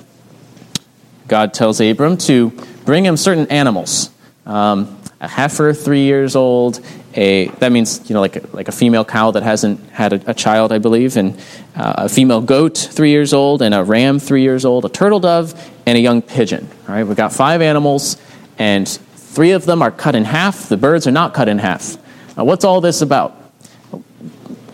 God 1.28 1.54
tells 1.54 1.80
Abram 1.80 2.16
to 2.18 2.50
bring 2.84 3.04
him 3.04 3.16
certain 3.16 3.46
animals. 3.46 4.10
Um, 4.44 4.98
a 5.20 5.28
heifer, 5.28 5.72
three 5.72 6.02
years 6.02 6.34
old. 6.34 6.80
A 7.14 7.48
that 7.58 7.72
means 7.72 8.08
you 8.08 8.14
know 8.14 8.20
like 8.20 8.36
a, 8.36 8.46
like 8.56 8.68
a 8.68 8.72
female 8.72 9.04
cow 9.04 9.32
that 9.32 9.42
hasn't 9.42 9.80
had 9.90 10.12
a, 10.12 10.30
a 10.30 10.34
child, 10.34 10.72
I 10.72 10.78
believe, 10.78 11.16
and 11.16 11.38
uh, 11.76 11.94
a 11.98 12.08
female 12.08 12.40
goat, 12.40 12.78
three 12.78 13.10
years 13.10 13.32
old, 13.32 13.60
and 13.62 13.74
a 13.74 13.84
ram, 13.84 14.18
three 14.18 14.42
years 14.42 14.64
old, 14.64 14.84
a 14.84 14.88
turtle 14.88 15.20
dove, 15.20 15.54
and 15.86 15.98
a 15.98 16.00
young 16.00 16.22
pigeon. 16.22 16.68
All 16.88 16.94
right, 16.94 17.04
we've 17.04 17.16
got 17.16 17.32
five 17.32 17.60
animals, 17.60 18.16
and 18.58 18.88
three 18.88 19.52
of 19.52 19.66
them 19.66 19.82
are 19.82 19.90
cut 19.90 20.14
in 20.14 20.24
half. 20.24 20.68
The 20.68 20.76
birds 20.76 21.06
are 21.06 21.12
not 21.12 21.34
cut 21.34 21.48
in 21.48 21.58
half. 21.58 21.96
Now, 22.36 22.44
what's 22.44 22.64
all 22.64 22.80
this 22.80 23.02
about? 23.02 23.36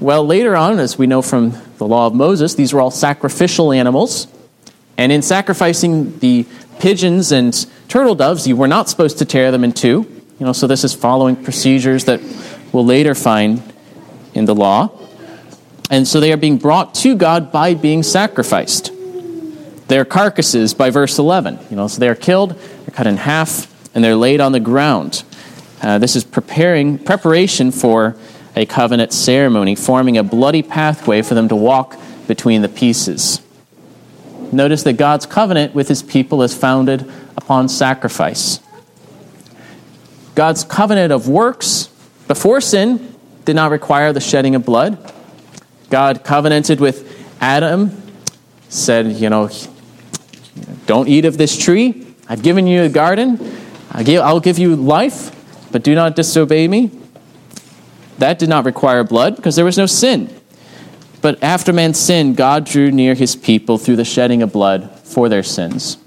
Well, 0.01 0.24
later 0.24 0.55
on, 0.55 0.79
as 0.79 0.96
we 0.96 1.09
know 1.09 1.22
from 1.22 1.61
the 1.79 1.87
law 1.87 2.07
of 2.07 2.14
Moses, 2.14 2.55
these 2.55 2.72
were 2.72 2.81
all 2.81 2.92
sacrificial 2.92 3.72
animals, 3.72 4.29
and 4.96 5.11
in 5.11 5.22
sacrificing 5.22 6.18
the 6.20 6.46
pigeons 6.79 7.33
and 7.33 7.66
turtle 7.88 8.14
doves, 8.14 8.46
you 8.46 8.55
were 8.57 8.68
not 8.68 8.88
supposed 8.88 9.18
to 9.18 9.24
tear 9.24 9.51
them 9.51 9.64
in 9.64 9.72
two. 9.72 10.17
You 10.38 10.46
know, 10.46 10.53
so 10.53 10.66
this 10.66 10.85
is 10.85 10.94
following 10.94 11.37
procedures 11.37 12.05
that 12.05 12.20
we'll 12.72 12.87
later 12.87 13.14
find 13.14 13.62
in 14.35 14.44
the 14.44 14.55
law. 14.55 14.90
And 15.90 16.07
so 16.07 16.20
they 16.20 16.33
are 16.33 16.37
being 16.37 16.59
brought 16.59 16.94
to 16.96 17.16
God 17.16 17.51
by 17.51 17.74
being 17.74 18.03
sacrificed. 18.03 18.92
Their 19.88 20.05
carcasses 20.05 20.74
by 20.74 20.90
verse 20.90 21.18
11. 21.18 21.59
You 21.70 21.77
know, 21.77 21.88
so 21.88 21.98
they 21.98 22.09
are 22.09 22.14
killed, 22.14 22.51
they're 22.51 22.94
cut 22.94 23.07
in 23.07 23.16
half, 23.16 23.74
and 23.94 24.05
they're 24.05 24.16
laid 24.16 24.40
on 24.40 24.53
the 24.53 24.61
ground. 24.61 25.24
Uh, 25.83 25.98
this 25.98 26.14
is 26.14 26.24
preparing 26.24 26.98
preparation 26.98 27.70
for 27.70 28.16
a 28.55 28.66
covenant 28.66 29.12
ceremony, 29.12 29.74
forming 29.74 30.18
a 30.18 30.22
bloody 30.22 30.62
pathway 30.62 31.22
for 31.22 31.35
them 31.35 31.48
to 31.48 31.57
walk 31.57 31.96
between 32.27 32.62
the 32.62 32.68
pieces. 32.68 33.40
Notice 34.53 34.83
that 34.85 34.94
God's 34.94 35.27
covenant 35.27 35.74
with 35.74 35.88
his 35.88 36.03
people 36.03 36.42
is 36.42 36.57
founded 36.57 37.11
upon 37.37 37.68
sacrifice. 37.68 38.61
God's 40.38 40.62
covenant 40.62 41.12
of 41.12 41.29
works 41.29 41.88
before 42.29 42.61
sin 42.61 43.12
did 43.44 43.57
not 43.57 43.72
require 43.72 44.12
the 44.12 44.20
shedding 44.20 44.55
of 44.55 44.64
blood. 44.64 45.12
God 45.90 46.22
covenanted 46.22 46.79
with 46.79 47.27
Adam, 47.40 48.01
said, 48.68 49.07
you 49.14 49.31
know, 49.31 49.51
don't 50.87 51.09
eat 51.09 51.24
of 51.24 51.38
this 51.38 51.59
tree. 51.59 52.07
I've 52.29 52.44
given 52.44 52.68
you 52.68 52.85
a 52.85 52.88
garden. 52.88 53.53
I'll 53.90 54.38
give 54.38 54.61
you 54.61 54.77
life, 54.77 55.35
but 55.72 55.83
do 55.83 55.96
not 55.96 56.14
disobey 56.14 56.68
me. 56.68 56.92
That 58.18 58.38
did 58.38 58.48
not 58.48 58.64
require 58.64 59.03
blood 59.03 59.35
because 59.35 59.57
there 59.57 59.64
was 59.64 59.77
no 59.77 59.87
sin. 59.87 60.33
But 61.20 61.42
after 61.42 61.72
man 61.72 61.94
sinned, 61.94 62.37
God 62.37 62.64
drew 62.64 62.92
near 62.92 63.16
his 63.16 63.35
people 63.35 63.77
through 63.77 63.96
the 63.96 64.05
shedding 64.05 64.42
of 64.42 64.53
blood 64.53 65.01
for 65.01 65.29
their 65.29 65.42
sins. 65.42 65.98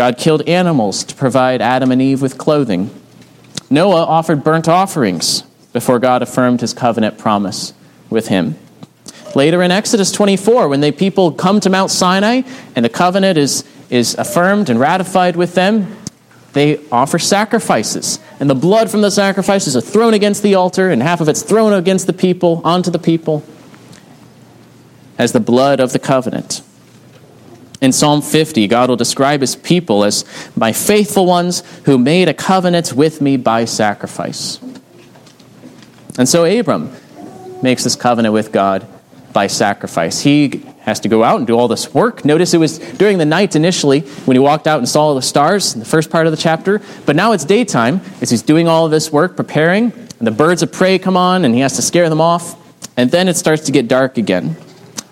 God 0.00 0.16
killed 0.16 0.48
animals 0.48 1.04
to 1.04 1.14
provide 1.14 1.60
Adam 1.60 1.92
and 1.92 2.00
Eve 2.00 2.22
with 2.22 2.38
clothing. 2.38 2.88
Noah 3.68 4.06
offered 4.06 4.42
burnt 4.42 4.66
offerings 4.66 5.42
before 5.74 5.98
God 5.98 6.22
affirmed 6.22 6.62
his 6.62 6.72
covenant 6.72 7.18
promise 7.18 7.74
with 8.08 8.28
him. 8.28 8.56
Later 9.34 9.62
in 9.62 9.70
Exodus 9.70 10.10
24, 10.10 10.68
when 10.68 10.80
the 10.80 10.90
people 10.90 11.32
come 11.32 11.60
to 11.60 11.68
Mount 11.68 11.90
Sinai 11.90 12.40
and 12.74 12.82
the 12.82 12.88
covenant 12.88 13.36
is, 13.36 13.62
is 13.90 14.14
affirmed 14.14 14.70
and 14.70 14.80
ratified 14.80 15.36
with 15.36 15.54
them, 15.54 15.94
they 16.54 16.80
offer 16.88 17.18
sacrifices. 17.18 18.20
And 18.40 18.48
the 18.48 18.54
blood 18.54 18.90
from 18.90 19.02
the 19.02 19.10
sacrifices 19.10 19.76
are 19.76 19.82
thrown 19.82 20.14
against 20.14 20.42
the 20.42 20.54
altar, 20.54 20.88
and 20.88 21.02
half 21.02 21.20
of 21.20 21.28
it's 21.28 21.42
thrown 21.42 21.74
against 21.74 22.06
the 22.06 22.14
people, 22.14 22.62
onto 22.64 22.90
the 22.90 22.98
people, 22.98 23.44
as 25.18 25.32
the 25.32 25.40
blood 25.40 25.78
of 25.78 25.92
the 25.92 25.98
covenant. 25.98 26.62
In 27.80 27.92
Psalm 27.92 28.20
50, 28.20 28.66
God 28.68 28.90
will 28.90 28.96
describe 28.96 29.40
his 29.40 29.56
people 29.56 30.04
as 30.04 30.24
my 30.54 30.72
faithful 30.72 31.24
ones 31.24 31.62
who 31.84 31.96
made 31.96 32.28
a 32.28 32.34
covenant 32.34 32.92
with 32.92 33.20
me 33.20 33.36
by 33.38 33.64
sacrifice. 33.64 34.60
And 36.18 36.28
so 36.28 36.44
Abram 36.44 36.92
makes 37.62 37.84
this 37.84 37.96
covenant 37.96 38.34
with 38.34 38.52
God 38.52 38.86
by 39.32 39.46
sacrifice. 39.46 40.20
He 40.20 40.62
has 40.80 41.00
to 41.00 41.08
go 41.08 41.22
out 41.22 41.38
and 41.38 41.46
do 41.46 41.56
all 41.56 41.68
this 41.68 41.94
work. 41.94 42.24
Notice 42.24 42.52
it 42.52 42.58
was 42.58 42.78
during 42.78 43.18
the 43.18 43.24
night 43.24 43.56
initially 43.56 44.00
when 44.00 44.34
he 44.34 44.38
walked 44.38 44.66
out 44.66 44.78
and 44.78 44.88
saw 44.88 45.02
all 45.02 45.14
the 45.14 45.22
stars 45.22 45.72
in 45.74 45.80
the 45.80 45.86
first 45.86 46.10
part 46.10 46.26
of 46.26 46.32
the 46.32 46.36
chapter, 46.36 46.80
but 47.06 47.16
now 47.16 47.32
it's 47.32 47.44
daytime 47.44 48.00
as 48.20 48.28
he's 48.28 48.42
doing 48.42 48.68
all 48.68 48.84
of 48.84 48.90
this 48.90 49.12
work, 49.12 49.36
preparing, 49.36 49.92
and 50.18 50.26
the 50.26 50.32
birds 50.32 50.62
of 50.62 50.72
prey 50.72 50.98
come 50.98 51.16
on 51.16 51.44
and 51.44 51.54
he 51.54 51.60
has 51.60 51.76
to 51.76 51.82
scare 51.82 52.08
them 52.08 52.20
off, 52.20 52.56
and 52.96 53.10
then 53.10 53.28
it 53.28 53.36
starts 53.36 53.64
to 53.66 53.72
get 53.72 53.88
dark 53.88 54.18
again. 54.18 54.56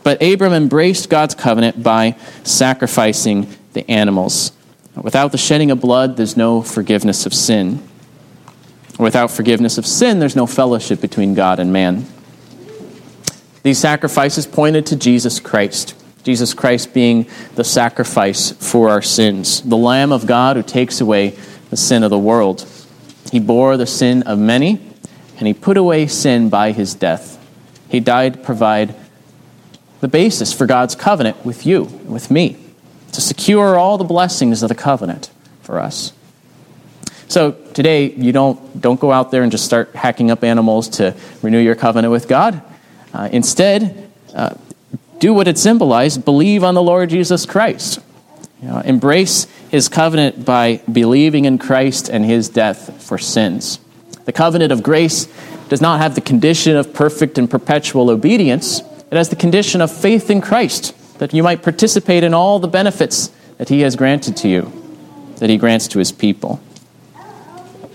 But 0.08 0.22
Abram 0.22 0.54
embraced 0.54 1.10
God's 1.10 1.34
covenant 1.34 1.82
by 1.82 2.16
sacrificing 2.42 3.46
the 3.74 3.90
animals. 3.90 4.52
Without 4.96 5.32
the 5.32 5.36
shedding 5.36 5.70
of 5.70 5.82
blood, 5.82 6.16
there's 6.16 6.34
no 6.34 6.62
forgiveness 6.62 7.26
of 7.26 7.34
sin. 7.34 7.86
Without 8.98 9.30
forgiveness 9.30 9.76
of 9.76 9.84
sin, 9.84 10.18
there's 10.18 10.34
no 10.34 10.46
fellowship 10.46 11.02
between 11.02 11.34
God 11.34 11.58
and 11.58 11.74
man. 11.74 12.06
These 13.62 13.80
sacrifices 13.80 14.46
pointed 14.46 14.86
to 14.86 14.96
Jesus 14.96 15.40
Christ. 15.40 15.94
Jesus 16.22 16.54
Christ 16.54 16.94
being 16.94 17.26
the 17.56 17.64
sacrifice 17.64 18.52
for 18.52 18.88
our 18.88 19.02
sins, 19.02 19.60
the 19.60 19.76
Lamb 19.76 20.10
of 20.10 20.26
God 20.26 20.56
who 20.56 20.62
takes 20.62 21.02
away 21.02 21.36
the 21.68 21.76
sin 21.76 22.02
of 22.02 22.08
the 22.08 22.18
world. 22.18 22.66
He 23.30 23.40
bore 23.40 23.76
the 23.76 23.86
sin 23.86 24.22
of 24.22 24.38
many, 24.38 24.80
and 25.36 25.46
he 25.46 25.52
put 25.52 25.76
away 25.76 26.06
sin 26.06 26.48
by 26.48 26.72
his 26.72 26.94
death. 26.94 27.34
He 27.90 28.00
died 28.00 28.32
to 28.32 28.40
provide 28.40 28.94
the 30.00 30.08
basis 30.08 30.52
for 30.52 30.66
God's 30.66 30.94
covenant 30.94 31.44
with 31.44 31.66
you, 31.66 31.84
with 32.06 32.30
me, 32.30 32.56
to 33.12 33.20
secure 33.20 33.76
all 33.76 33.98
the 33.98 34.04
blessings 34.04 34.62
of 34.62 34.68
the 34.68 34.74
covenant 34.74 35.30
for 35.62 35.78
us. 35.78 36.12
So 37.28 37.52
today, 37.52 38.10
you 38.12 38.32
don't, 38.32 38.80
don't 38.80 38.98
go 38.98 39.12
out 39.12 39.30
there 39.30 39.42
and 39.42 39.52
just 39.52 39.64
start 39.64 39.94
hacking 39.94 40.30
up 40.30 40.42
animals 40.42 40.88
to 40.90 41.14
renew 41.42 41.58
your 41.58 41.74
covenant 41.74 42.10
with 42.10 42.26
God. 42.26 42.62
Uh, 43.12 43.28
instead, 43.30 44.10
uh, 44.34 44.54
do 45.18 45.34
what 45.34 45.48
it 45.48 45.58
symbolized 45.58 46.24
believe 46.24 46.64
on 46.64 46.74
the 46.74 46.82
Lord 46.82 47.10
Jesus 47.10 47.44
Christ. 47.44 48.00
You 48.62 48.68
know, 48.68 48.78
embrace 48.80 49.46
his 49.70 49.88
covenant 49.88 50.44
by 50.44 50.80
believing 50.90 51.44
in 51.44 51.58
Christ 51.58 52.08
and 52.08 52.24
his 52.24 52.48
death 52.48 53.02
for 53.02 53.18
sins. 53.18 53.78
The 54.24 54.32
covenant 54.32 54.72
of 54.72 54.82
grace 54.82 55.28
does 55.68 55.80
not 55.80 56.00
have 56.00 56.14
the 56.14 56.20
condition 56.20 56.76
of 56.76 56.94
perfect 56.94 57.38
and 57.38 57.50
perpetual 57.50 58.10
obedience, 58.10 58.80
it 59.10 59.16
has 59.16 59.28
the 59.28 59.36
condition 59.36 59.80
of 59.80 59.90
faith 59.90 60.30
in 60.30 60.40
Christ, 60.40 60.94
that 61.18 61.32
you 61.32 61.42
might 61.42 61.62
participate 61.62 62.24
in 62.24 62.34
all 62.34 62.58
the 62.58 62.68
benefits 62.68 63.30
that 63.56 63.68
he 63.68 63.80
has 63.80 63.96
granted 63.96 64.36
to 64.38 64.48
you, 64.48 64.72
that 65.36 65.50
he 65.50 65.56
grants 65.56 65.88
to 65.88 65.98
his 65.98 66.12
people. 66.12 66.60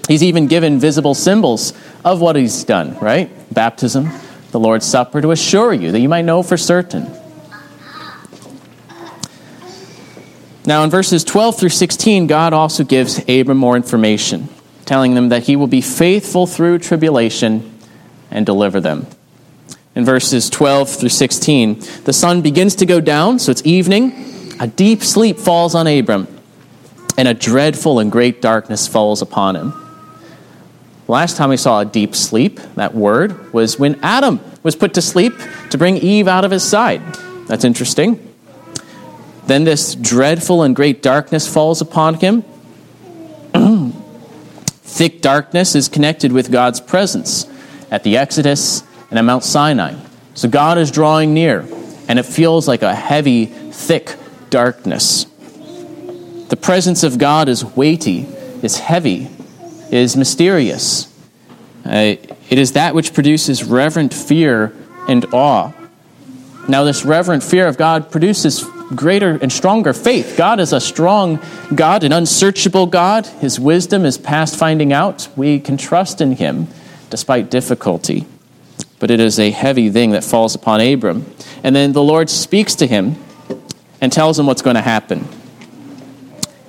He's 0.08 0.24
even 0.24 0.48
given 0.48 0.80
visible 0.80 1.14
symbols 1.14 1.74
of 2.04 2.20
what 2.20 2.36
he's 2.36 2.64
done, 2.64 2.98
right? 3.00 3.30
Baptism, 3.54 4.10
the 4.52 4.60
Lord's 4.60 4.86
Supper, 4.86 5.22
to 5.22 5.32
assure 5.32 5.74
you 5.74 5.92
that 5.92 6.00
you 6.00 6.10
might 6.10 6.26
know 6.26 6.44
for 6.44 6.58
certain. 6.58 7.10
Now, 10.66 10.84
in 10.84 10.90
verses 10.90 11.24
12 11.24 11.60
through 11.60 11.70
16, 11.70 12.28
God 12.28 12.54
also 12.54 12.84
gives 12.84 13.20
Abram 13.28 13.58
more 13.58 13.76
information, 13.76 14.48
telling 14.86 15.14
them 15.14 15.30
that 15.30 15.44
he 15.44 15.56
will 15.56 15.68
be 15.68 15.82
faithful 15.82 16.48
through 16.48 16.80
tribulation 16.80 17.78
and 18.32 18.46
deliver 18.46 18.80
them. 18.80 19.08
In 19.96 20.06
verses 20.06 20.50
12 20.50 20.90
through 20.90 21.10
16, 21.10 21.80
the 22.06 22.14
sun 22.14 22.42
begins 22.42 22.76
to 22.76 22.86
go 22.86 23.00
down, 23.00 23.38
so 23.38 23.52
it's 23.52 23.64
evening. 23.64 24.56
A 24.60 24.68
deep 24.68 25.04
sleep 25.04 25.38
falls 25.38 25.76
on 25.76 25.86
Abram, 25.86 26.28
and 27.18 27.28
a 27.28 27.34
dreadful 27.34 28.00
and 28.00 28.12
great 28.12 28.42
darkness 28.42 28.88
falls 28.88 29.22
upon 29.22 29.56
him. 29.56 29.74
Last 31.08 31.38
time 31.38 31.50
we 31.50 31.58
saw 31.58 31.82
a 31.82 31.86
deep 31.86 32.16
sleep, 32.16 32.60
that 32.76 32.96
word, 32.96 33.54
was 33.54 33.78
when 33.78 34.00
Adam 34.02 34.40
was 34.64 34.76
put 34.76 34.96
to 34.96 35.02
sleep 35.02 35.34
to 35.70 35.78
bring 35.78 35.98
Eve 35.98 36.28
out 36.28 36.46
of 36.46 36.52
his 36.52 36.64
side. 36.64 37.02
That's 37.48 37.66
interesting. 37.66 38.34
Then 39.46 39.66
this 39.66 39.94
dreadful 39.94 40.64
and 40.64 40.76
great 40.76 41.02
darkness 41.02 41.52
falls 41.52 41.82
upon 41.82 42.16
him. 42.16 42.44
Thick 44.84 45.22
darkness 45.22 45.76
is 45.76 45.90
connected 45.90 46.32
with 46.32 46.52
God's 46.52 46.80
presence 46.80 47.46
at 47.92 48.04
the 48.04 48.18
Exodus 48.18 48.84
and 49.14 49.20
at 49.20 49.26
Mount 49.26 49.44
Sinai. 49.44 49.94
So 50.34 50.50
God 50.50 50.80
is 50.80 50.90
drawing 50.90 51.36
near, 51.36 51.68
and 52.08 52.18
it 52.18 52.26
feels 52.26 52.68
like 52.68 52.82
a 52.82 52.96
heavy, 52.96 53.46
thick 53.46 54.16
darkness. 54.50 55.26
The 56.50 56.58
presence 56.60 57.04
of 57.04 57.20
God 57.20 57.48
is 57.48 57.64
weighty, 57.64 58.22
is 58.64 58.80
heavy, 58.80 59.28
is 59.92 60.18
mysterious. 60.18 61.14
Uh, 61.86 62.16
it 62.50 62.58
is 62.58 62.72
that 62.72 62.96
which 62.96 63.14
produces 63.14 63.64
reverent 63.64 64.16
fear 64.16 64.76
and 65.08 65.32
awe. 65.32 65.72
Now, 66.68 66.84
this 66.84 67.06
reverent 67.06 67.44
fear 67.44 67.68
of 67.68 67.78
God 67.78 68.10
produces 68.10 68.64
greater 68.96 69.38
and 69.40 69.52
stronger 69.52 69.94
faith. 69.94 70.34
God 70.36 70.60
is 70.60 70.74
a 70.74 70.82
strong 70.82 71.40
God, 71.76 72.04
an 72.04 72.14
unsearchable 72.14 72.88
God. 72.88 73.28
His 73.28 73.60
wisdom 73.60 74.06
is 74.06 74.18
past 74.18 74.56
finding 74.56 74.92
out. 74.92 75.28
We 75.36 75.60
can 75.60 75.78
trust 75.78 76.20
in 76.20 76.32
Him 76.32 76.68
despite 77.12 77.52
difficulty. 77.52 78.26
But 79.04 79.12
it 79.12 79.20
is 79.20 79.38
a 79.38 79.52
heavy 79.52 79.90
thing 79.90 80.12
that 80.12 80.24
falls 80.24 80.56
upon 80.56 80.80
Abram. 80.80 81.26
And 81.62 81.76
then 81.76 81.92
the 81.92 82.02
Lord 82.02 82.30
speaks 82.30 82.74
to 82.76 82.88
him 82.88 83.18
and 84.00 84.14
tells 84.14 84.40
him 84.40 84.46
what's 84.46 84.62
going 84.62 84.78
to 84.78 84.82
happen. 84.82 85.28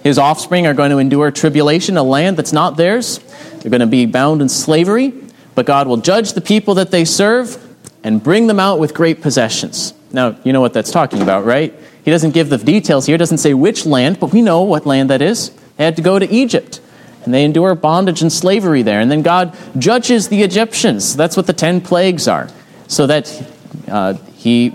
His 0.02 0.18
offspring 0.18 0.66
are 0.66 0.74
going 0.74 0.90
to 0.90 0.98
endure 0.98 1.30
tribulation, 1.30 1.96
a 1.96 2.02
land 2.02 2.36
that's 2.36 2.52
not 2.52 2.76
theirs. 2.76 3.18
They're 3.60 3.70
going 3.70 3.82
to 3.82 3.86
be 3.86 4.06
bound 4.06 4.42
in 4.42 4.48
slavery, 4.48 5.14
but 5.54 5.64
God 5.64 5.86
will 5.86 5.98
judge 5.98 6.32
the 6.32 6.40
people 6.40 6.74
that 6.74 6.90
they 6.90 7.04
serve 7.04 7.56
and 8.02 8.20
bring 8.20 8.48
them 8.48 8.58
out 8.58 8.80
with 8.80 8.94
great 8.94 9.22
possessions. 9.22 9.94
Now, 10.10 10.36
you 10.42 10.52
know 10.52 10.60
what 10.60 10.72
that's 10.72 10.90
talking 10.90 11.22
about, 11.22 11.44
right? 11.44 11.72
He 12.04 12.10
doesn't 12.10 12.32
give 12.32 12.48
the 12.48 12.58
details 12.58 13.06
here, 13.06 13.16
doesn't 13.16 13.38
say 13.38 13.54
which 13.54 13.86
land, 13.86 14.18
but 14.18 14.32
we 14.32 14.42
know 14.42 14.62
what 14.62 14.86
land 14.86 15.08
that 15.10 15.22
is. 15.22 15.50
They 15.76 15.84
had 15.84 15.94
to 15.94 16.02
go 16.02 16.18
to 16.18 16.28
Egypt, 16.28 16.80
and 17.24 17.34
they 17.34 17.44
endure 17.44 17.74
bondage 17.74 18.22
and 18.22 18.32
slavery 18.32 18.82
there. 18.82 19.00
And 19.00 19.10
then 19.10 19.22
God 19.22 19.56
judges 19.78 20.28
the 20.28 20.42
Egyptians. 20.42 21.16
That's 21.16 21.36
what 21.36 21.46
the 21.46 21.52
ten 21.52 21.80
plagues 21.80 22.28
are, 22.28 22.48
so 22.86 23.06
that 23.06 23.50
uh, 23.88 24.14
He 24.34 24.70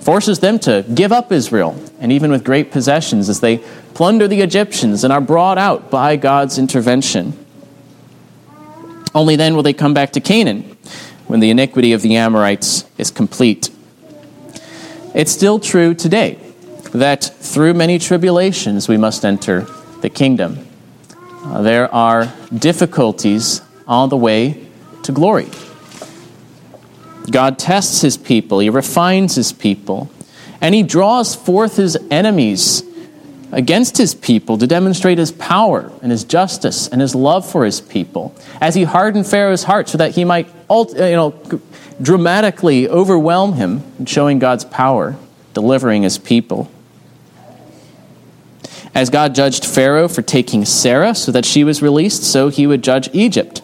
forces 0.00 0.40
them 0.40 0.58
to 0.60 0.84
give 0.94 1.12
up 1.12 1.32
Israel, 1.32 1.80
and 2.00 2.12
even 2.12 2.30
with 2.30 2.44
great 2.44 2.70
possessions, 2.70 3.28
as 3.28 3.40
they 3.40 3.58
plunder 3.94 4.28
the 4.28 4.40
Egyptians 4.40 5.04
and 5.04 5.12
are 5.12 5.20
brought 5.20 5.58
out 5.58 5.90
by 5.90 6.16
God's 6.16 6.58
intervention. 6.58 7.32
Only 9.14 9.36
then 9.36 9.56
will 9.56 9.62
they 9.62 9.72
come 9.72 9.94
back 9.94 10.12
to 10.12 10.20
Canaan, 10.20 10.76
when 11.26 11.40
the 11.40 11.50
iniquity 11.50 11.92
of 11.92 12.02
the 12.02 12.16
Amorites 12.16 12.84
is 12.98 13.10
complete. 13.10 13.70
It's 15.14 15.32
still 15.32 15.58
true 15.58 15.94
today 15.94 16.38
that 16.92 17.24
through 17.24 17.74
many 17.74 17.98
tribulations 17.98 18.88
we 18.88 18.96
must 18.96 19.24
enter 19.24 19.66
the 20.00 20.10
kingdom. 20.10 20.67
Uh, 21.44 21.62
there 21.62 21.92
are 21.94 22.32
difficulties 22.54 23.62
on 23.86 24.08
the 24.08 24.16
way 24.16 24.66
to 25.02 25.12
glory. 25.12 25.48
God 27.30 27.58
tests 27.58 28.00
his 28.00 28.16
people, 28.16 28.58
he 28.58 28.70
refines 28.70 29.34
his 29.34 29.52
people, 29.52 30.10
and 30.60 30.74
he 30.74 30.82
draws 30.82 31.34
forth 31.34 31.76
his 31.76 31.96
enemies 32.10 32.82
against 33.52 33.96
his 33.96 34.14
people 34.14 34.58
to 34.58 34.66
demonstrate 34.66 35.18
his 35.18 35.32
power 35.32 35.90
and 36.02 36.10
his 36.10 36.24
justice 36.24 36.88
and 36.88 37.00
his 37.00 37.14
love 37.14 37.50
for 37.50 37.64
his 37.64 37.80
people 37.80 38.34
as 38.60 38.74
he 38.74 38.84
hardened 38.84 39.26
Pharaoh's 39.26 39.64
heart 39.64 39.88
so 39.88 39.98
that 39.98 40.14
he 40.14 40.24
might 40.24 40.48
you 40.70 40.94
know, 40.94 41.34
dramatically 42.00 42.88
overwhelm 42.88 43.54
him 43.54 43.82
in 43.98 44.06
showing 44.06 44.38
God's 44.38 44.64
power, 44.64 45.16
delivering 45.54 46.02
his 46.02 46.18
people. 46.18 46.70
As 48.98 49.10
God 49.10 49.32
judged 49.32 49.64
Pharaoh 49.64 50.08
for 50.08 50.22
taking 50.22 50.64
Sarah 50.64 51.14
so 51.14 51.30
that 51.30 51.44
she 51.44 51.62
was 51.62 51.80
released, 51.80 52.24
so 52.24 52.48
he 52.48 52.66
would 52.66 52.82
judge 52.82 53.08
Egypt 53.12 53.62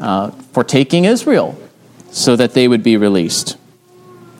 uh, 0.00 0.32
for 0.32 0.64
taking 0.64 1.04
Israel 1.04 1.56
so 2.10 2.34
that 2.34 2.54
they 2.54 2.66
would 2.66 2.82
be 2.82 2.96
released. 2.96 3.56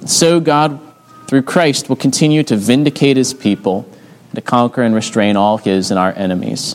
So 0.04 0.40
God, 0.40 0.80
through 1.28 1.42
Christ, 1.42 1.88
will 1.88 1.94
continue 1.94 2.42
to 2.42 2.56
vindicate 2.56 3.16
his 3.16 3.34
people 3.34 3.88
to 4.34 4.40
conquer 4.40 4.82
and 4.82 4.96
restrain 4.96 5.36
all 5.36 5.58
his 5.58 5.92
and 5.92 5.98
our 6.00 6.12
enemies. 6.16 6.74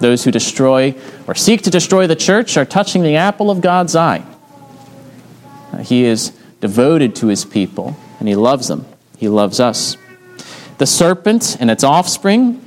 Those 0.00 0.24
who 0.24 0.30
destroy 0.30 0.94
or 1.26 1.34
seek 1.34 1.62
to 1.62 1.70
destroy 1.70 2.06
the 2.06 2.16
church 2.16 2.58
are 2.58 2.66
touching 2.66 3.02
the 3.02 3.16
apple 3.16 3.50
of 3.50 3.62
God's 3.62 3.96
eye. 3.96 4.22
Uh, 5.72 5.78
he 5.78 6.04
is 6.04 6.38
devoted 6.60 7.16
to 7.16 7.28
his 7.28 7.46
people, 7.46 7.96
and 8.18 8.28
he 8.28 8.36
loves 8.36 8.68
them. 8.68 8.84
He 9.16 9.30
loves 9.30 9.58
us. 9.58 9.96
The 10.78 10.86
serpent 10.86 11.56
and 11.60 11.70
its 11.70 11.84
offspring 11.84 12.66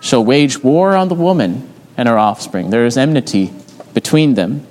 shall 0.00 0.24
wage 0.24 0.62
war 0.62 0.96
on 0.96 1.08
the 1.08 1.14
woman 1.14 1.72
and 1.96 2.08
her 2.08 2.18
offspring. 2.18 2.70
There 2.70 2.86
is 2.86 2.96
enmity 2.96 3.52
between 3.92 4.34
them. 4.34 4.66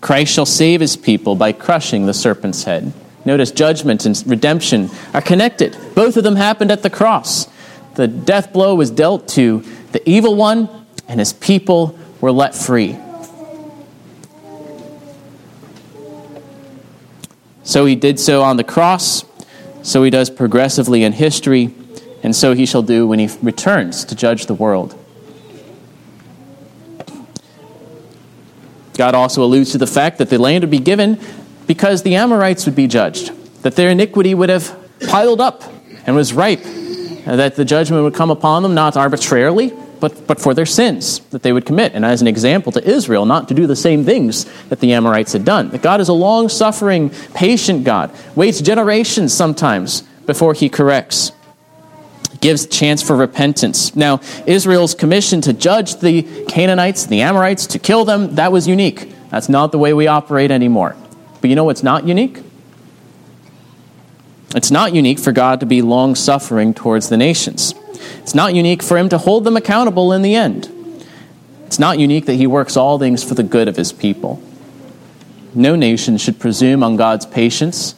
Christ 0.00 0.32
shall 0.32 0.46
save 0.46 0.80
his 0.80 0.96
people 0.96 1.36
by 1.36 1.52
crushing 1.52 2.06
the 2.06 2.14
serpent's 2.14 2.64
head. 2.64 2.92
Notice 3.24 3.52
judgment 3.52 4.04
and 4.04 4.20
redemption 4.26 4.90
are 5.14 5.20
connected. 5.20 5.76
Both 5.94 6.16
of 6.16 6.24
them 6.24 6.36
happened 6.36 6.72
at 6.72 6.82
the 6.82 6.90
cross. 6.90 7.46
The 7.94 8.08
death 8.08 8.52
blow 8.52 8.74
was 8.74 8.90
dealt 8.90 9.28
to 9.28 9.64
the 9.92 10.08
evil 10.08 10.34
one, 10.34 10.68
and 11.06 11.20
his 11.20 11.32
people 11.32 11.96
were 12.20 12.32
let 12.32 12.54
free. 12.54 12.96
So 17.62 17.86
he 17.86 17.94
did 17.94 18.18
so 18.18 18.42
on 18.42 18.56
the 18.56 18.64
cross, 18.64 19.24
so 19.82 20.02
he 20.02 20.10
does 20.10 20.30
progressively 20.30 21.04
in 21.04 21.12
history, 21.12 21.74
and 22.22 22.34
so 22.34 22.54
he 22.54 22.66
shall 22.66 22.82
do 22.82 23.06
when 23.06 23.18
he 23.18 23.28
returns 23.42 24.04
to 24.04 24.14
judge 24.14 24.46
the 24.46 24.54
world. 24.54 24.98
God 28.94 29.14
also 29.14 29.42
alludes 29.42 29.72
to 29.72 29.78
the 29.78 29.86
fact 29.86 30.18
that 30.18 30.28
the 30.30 30.38
land 30.38 30.62
would 30.62 30.70
be 30.70 30.78
given 30.78 31.18
because 31.66 32.02
the 32.02 32.14
Amorites 32.14 32.66
would 32.66 32.76
be 32.76 32.86
judged, 32.86 33.32
that 33.62 33.74
their 33.74 33.90
iniquity 33.90 34.34
would 34.34 34.48
have 34.48 34.78
piled 35.08 35.40
up 35.40 35.62
and 36.06 36.14
was 36.14 36.32
ripe, 36.32 36.64
and 36.64 37.38
that 37.38 37.56
the 37.56 37.64
judgment 37.64 38.02
would 38.04 38.14
come 38.14 38.30
upon 38.30 38.62
them 38.62 38.74
not 38.74 38.96
arbitrarily, 38.96 39.72
but, 40.02 40.26
but 40.26 40.40
for 40.40 40.52
their 40.52 40.66
sins 40.66 41.20
that 41.30 41.44
they 41.44 41.52
would 41.52 41.64
commit. 41.64 41.92
And 41.94 42.04
as 42.04 42.20
an 42.20 42.26
example 42.26 42.72
to 42.72 42.84
Israel, 42.84 43.24
not 43.24 43.46
to 43.48 43.54
do 43.54 43.68
the 43.68 43.76
same 43.76 44.04
things 44.04 44.46
that 44.64 44.80
the 44.80 44.94
Amorites 44.94 45.32
had 45.32 45.44
done. 45.44 45.70
That 45.70 45.80
God 45.80 46.00
is 46.00 46.08
a 46.08 46.12
long 46.12 46.48
suffering, 46.48 47.10
patient 47.34 47.84
God, 47.84 48.10
waits 48.34 48.60
generations 48.60 49.32
sometimes 49.32 50.02
before 50.26 50.54
he 50.54 50.68
corrects 50.68 51.30
gives 52.40 52.66
chance 52.66 53.00
for 53.00 53.14
repentance. 53.14 53.94
Now, 53.94 54.20
Israel's 54.46 54.96
commission 54.96 55.40
to 55.42 55.52
judge 55.52 56.00
the 56.00 56.22
Canaanites, 56.48 57.06
the 57.06 57.20
Amorites, 57.20 57.68
to 57.68 57.78
kill 57.78 58.04
them, 58.04 58.34
that 58.34 58.50
was 58.50 58.66
unique. 58.66 59.14
That's 59.30 59.48
not 59.48 59.70
the 59.70 59.78
way 59.78 59.92
we 59.94 60.08
operate 60.08 60.50
anymore. 60.50 60.96
But 61.40 61.50
you 61.50 61.54
know 61.54 61.62
what's 61.62 61.84
not 61.84 62.04
unique? 62.04 62.42
It's 64.56 64.72
not 64.72 64.92
unique 64.92 65.20
for 65.20 65.30
God 65.30 65.60
to 65.60 65.66
be 65.66 65.82
long 65.82 66.16
suffering 66.16 66.74
towards 66.74 67.10
the 67.10 67.16
nations. 67.16 67.76
It's 68.18 68.34
not 68.34 68.54
unique 68.54 68.82
for 68.82 68.96
him 68.96 69.08
to 69.08 69.18
hold 69.18 69.44
them 69.44 69.56
accountable 69.56 70.12
in 70.12 70.22
the 70.22 70.34
end. 70.34 70.68
It's 71.66 71.78
not 71.78 71.98
unique 71.98 72.26
that 72.26 72.34
he 72.34 72.46
works 72.46 72.76
all 72.76 72.98
things 72.98 73.24
for 73.24 73.34
the 73.34 73.42
good 73.42 73.68
of 73.68 73.76
his 73.76 73.92
people. 73.92 74.42
No 75.54 75.74
nation 75.76 76.18
should 76.18 76.38
presume 76.38 76.82
on 76.82 76.96
God's 76.96 77.26
patience. 77.26 77.94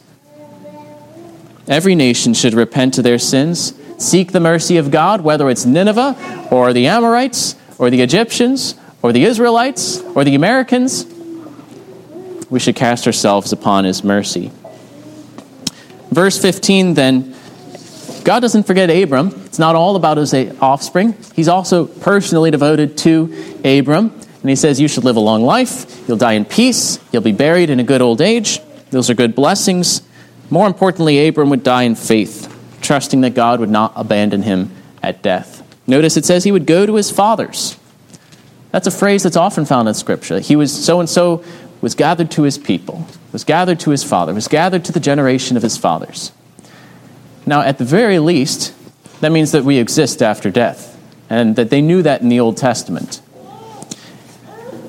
Every 1.67 1.95
nation 1.95 2.33
should 2.33 2.53
repent 2.53 2.97
of 2.97 3.03
their 3.03 3.19
sins, 3.19 3.73
seek 3.97 4.31
the 4.31 4.39
mercy 4.39 4.77
of 4.77 4.91
God, 4.91 5.21
whether 5.21 5.49
it's 5.49 5.65
Nineveh 5.65 6.47
or 6.51 6.73
the 6.73 6.87
Amorites 6.87 7.55
or 7.77 7.89
the 7.89 8.01
Egyptians 8.01 8.75
or 9.01 9.11
the 9.11 9.25
Israelites 9.25 10.01
or 10.15 10.23
the 10.23 10.35
Americans. 10.35 11.05
We 12.49 12.59
should 12.59 12.75
cast 12.75 13.07
ourselves 13.07 13.51
upon 13.51 13.85
his 13.85 14.03
mercy. 14.03 14.51
Verse 16.11 16.41
15 16.41 16.93
then, 16.93 17.34
God 18.25 18.39
doesn't 18.39 18.63
forget 18.63 18.89
Abram. 18.89 19.27
It's 19.45 19.59
not 19.59 19.75
all 19.75 19.95
about 19.95 20.17
his 20.17 20.33
uh, 20.33 20.51
offspring. 20.59 21.15
He's 21.35 21.47
also 21.47 21.85
personally 21.85 22.49
devoted 22.49 22.97
to 22.99 23.59
Abram. 23.63 24.07
And 24.41 24.49
he 24.49 24.55
says, 24.55 24.81
You 24.81 24.87
should 24.87 25.03
live 25.03 25.15
a 25.15 25.19
long 25.21 25.43
life. 25.43 26.07
You'll 26.07 26.17
die 26.17 26.33
in 26.33 26.43
peace. 26.43 26.97
You'll 27.11 27.21
be 27.21 27.31
buried 27.31 27.69
in 27.69 27.79
a 27.79 27.83
good 27.83 28.01
old 28.01 28.21
age. 28.21 28.59
Those 28.89 29.11
are 29.11 29.13
good 29.13 29.35
blessings. 29.35 30.01
More 30.49 30.65
importantly, 30.65 31.27
Abram 31.27 31.51
would 31.51 31.61
die 31.61 31.83
in 31.83 31.93
faith, 31.93 32.51
trusting 32.81 33.21
that 33.21 33.35
God 33.35 33.59
would 33.59 33.69
not 33.69 33.93
abandon 33.95 34.41
him 34.41 34.71
at 35.03 35.21
death. 35.21 35.61
Notice 35.85 36.17
it 36.17 36.25
says 36.25 36.43
he 36.43 36.51
would 36.51 36.65
go 36.65 36.87
to 36.87 36.95
his 36.95 37.11
fathers. 37.11 37.77
That's 38.71 38.87
a 38.87 38.91
phrase 38.91 39.21
that's 39.21 39.37
often 39.37 39.65
found 39.65 39.87
in 39.87 39.93
Scripture. 39.93 40.39
He 40.39 40.55
was 40.55 40.73
so 40.73 40.99
and 40.99 41.07
so 41.07 41.43
was 41.81 41.93
gathered 41.93 42.31
to 42.31 42.41
his 42.41 42.57
people, 42.57 43.07
was 43.31 43.43
gathered 43.43 43.79
to 43.81 43.91
his 43.91 44.03
father, 44.03 44.33
was 44.33 44.47
gathered 44.47 44.83
to 44.85 44.91
the 44.91 44.99
generation 44.99 45.57
of 45.57 45.61
his 45.61 45.77
fathers. 45.77 46.31
Now, 47.45 47.61
at 47.61 47.77
the 47.77 47.85
very 47.85 48.19
least, 48.19 48.73
that 49.21 49.31
means 49.31 49.51
that 49.51 49.63
we 49.63 49.77
exist 49.77 50.21
after 50.21 50.49
death, 50.49 50.99
and 51.29 51.55
that 51.55 51.69
they 51.69 51.81
knew 51.81 52.01
that 52.01 52.21
in 52.21 52.29
the 52.29 52.39
Old 52.39 52.57
Testament. 52.57 53.21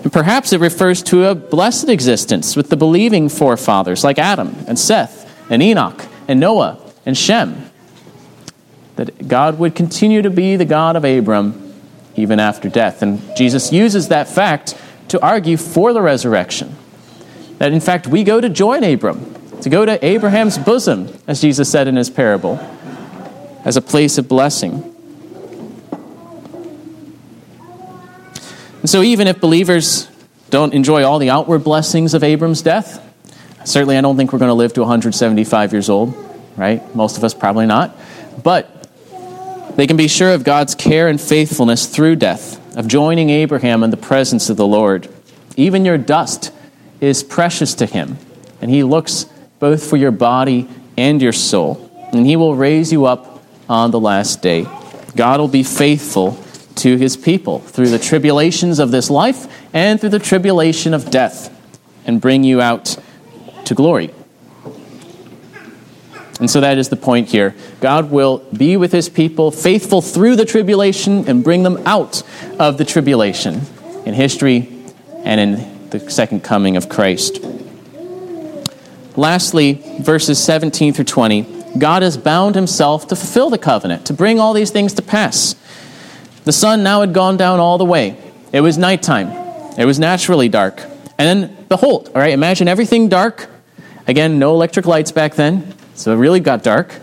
And 0.03 0.12
perhaps 0.12 0.53
it 0.53 0.61
refers 0.61 1.03
to 1.05 1.25
a 1.25 1.35
blessed 1.35 1.88
existence 1.88 2.55
with 2.55 2.71
the 2.71 2.77
believing 2.77 3.29
forefathers 3.29 4.05
like 4.05 4.19
Adam 4.19 4.55
and 4.69 4.79
Seth 4.79 5.29
and 5.51 5.62
Enoch 5.62 6.07
and 6.29 6.38
Noah 6.38 6.79
and 7.05 7.16
Shem. 7.16 7.71
That 8.97 9.29
God 9.29 9.59
would 9.59 9.75
continue 9.75 10.23
to 10.23 10.31
be 10.31 10.57
the 10.57 10.64
God 10.64 10.97
of 10.97 11.05
Abram 11.05 11.75
even 12.14 12.40
after 12.40 12.69
death. 12.69 13.03
And 13.03 13.21
Jesus 13.37 13.73
uses 13.73 14.09
that 14.09 14.29
fact 14.29 14.81
to 15.09 15.21
argue 15.21 15.57
for 15.57 15.92
the 15.92 16.03
resurrection. 16.03 16.77
That 17.59 17.73
in 17.73 17.81
fact 17.81 18.07
we 18.07 18.25
go 18.25 18.40
to 18.40 18.49
join 18.49 18.85
Abram, 18.85 19.36
to 19.62 19.69
go 19.69 19.85
to 19.85 20.05
Abraham's 20.05 20.59
bosom, 20.59 21.09
as 21.27 21.40
Jesus 21.40 21.71
said 21.71 21.88
in 21.88 21.97
his 21.97 22.11
parable, 22.11 22.59
as 23.64 23.77
a 23.77 23.83
place 23.83 24.19
of 24.19 24.29
blessing. 24.29 24.92
And 28.81 28.90
so, 28.90 29.03
even 29.03 29.27
if 29.27 29.40
believers 29.40 30.09
don't 30.51 30.73
enjoy 30.73 31.05
all 31.05 31.19
the 31.19 31.31
outward 31.31 31.64
blessings 31.64 32.14
of 32.14 32.23
Abram's 32.23 32.62
death, 32.62 33.03
certainly 33.64 33.97
I 33.97 34.01
don't 34.01 34.16
think 34.16 34.33
we're 34.33 34.38
going 34.38 34.51
to 34.51 34.55
live 34.55 34.75
to 34.75 34.81
175 34.81 35.73
years 35.73 35.90
old, 35.90 36.14
right? 36.57 36.95
Most 36.95 37.16
of 37.16 37.25
us 37.25 37.35
probably 37.35 37.66
not. 37.66 37.97
But 38.45 38.73
they 39.77 39.87
can 39.87 39.97
be 39.97 40.09
sure 40.09 40.33
of 40.33 40.45
God's 40.45 40.75
care 40.75 41.09
and 41.09 41.21
faithfulness 41.21 41.87
through 41.87 42.16
death, 42.16 42.77
of 42.77 42.87
joining 42.87 43.31
Abraham 43.31 43.83
in 43.83 43.90
the 43.90 43.97
presence 43.97 44.49
of 44.51 44.57
the 44.57 44.66
Lord. 44.66 45.09
Even 45.57 45.85
your 45.85 45.99
dust 45.99 46.53
is 47.01 47.23
precious 47.23 47.75
to 47.75 47.87
him, 47.87 48.19
and 48.61 48.71
he 48.71 48.83
looks 48.83 49.27
both 49.59 49.88
for 49.88 49.97
your 49.97 50.11
body 50.11 50.69
and 50.97 51.21
your 51.21 51.33
soul, 51.33 51.90
and 52.12 52.27
he 52.27 52.37
will 52.37 52.57
raise 52.57 52.92
you 52.92 53.07
up 53.07 53.42
on 53.69 53.90
the 53.90 54.01
last 54.01 54.42
day. 54.42 54.66
God 55.14 55.40
will 55.40 55.49
be 55.49 55.62
faithful 55.62 56.38
to 56.77 56.97
his 56.97 57.16
people 57.16 57.59
through 57.61 57.88
the 57.88 57.99
tribulations 57.99 58.79
of 58.79 58.90
this 58.90 59.09
life 59.11 59.47
and 59.73 60.01
through 60.01 60.11
the 60.11 60.19
tribulation 60.19 60.95
of 60.95 61.11
death, 61.11 61.51
and 62.07 62.21
bring 62.21 62.45
you 62.45 62.61
out 62.61 62.97
to 63.64 63.75
glory. 63.75 64.12
And 66.38 66.51
so 66.51 66.61
that 66.61 66.77
is 66.77 66.90
the 66.90 66.97
point 66.97 67.29
here. 67.31 67.55
God 67.81 68.11
will 68.11 68.38
be 68.55 68.77
with 68.77 68.92
his 68.92 69.09
people, 69.09 69.51
faithful 69.51 70.03
through 70.03 70.37
the 70.37 70.45
tribulation, 70.45 71.27
and 71.29 71.42
bring 71.42 71.62
them 71.62 71.79
out 71.87 72.23
of 72.59 72.77
the 72.77 72.85
tribulation 72.85 73.62
in 74.05 74.12
history 74.12 74.69
and 75.25 75.40
in 75.40 75.88
the 75.88 76.11
second 76.11 76.45
coming 76.45 76.77
of 76.77 76.90
Christ. 76.90 77.42
Lastly, 79.16 79.81
verses 80.00 80.42
17 80.42 80.92
through 80.92 81.05
20 81.05 81.57
God 81.79 82.02
has 82.02 82.16
bound 82.16 82.55
himself 82.55 83.09
to 83.09 83.16
fulfill 83.16 83.50
the 83.50 83.59
covenant, 83.59 84.07
to 84.07 84.14
bring 84.14 84.40
all 84.40 84.52
these 84.52 84.70
things 84.70 84.94
to 84.94 85.02
pass. 85.02 85.55
The 86.44 86.52
sun 86.52 86.83
now 86.83 87.00
had 87.00 87.12
gone 87.12 87.37
down 87.37 87.61
all 87.61 87.76
the 87.76 87.85
way. 87.85 88.16
It 88.52 88.61
was 88.61 88.79
nighttime. 88.79 89.29
It 89.79 89.85
was 89.85 89.98
naturally 89.98 90.48
dark. 90.48 90.81
And 91.18 91.42
then, 91.50 91.66
behold, 91.68 92.09
all 92.14 92.20
right, 92.20 92.33
imagine 92.33 92.68
everything 92.68 93.09
dark. 93.09 93.48
Again, 94.07 94.38
no 94.38 94.52
electric 94.52 94.87
lights 94.87 95.12
back 95.12 95.35
then, 95.35 95.74
so 95.94 96.12
it 96.12 96.16
really 96.16 96.40
got 96.40 96.62
dark. 96.62 96.94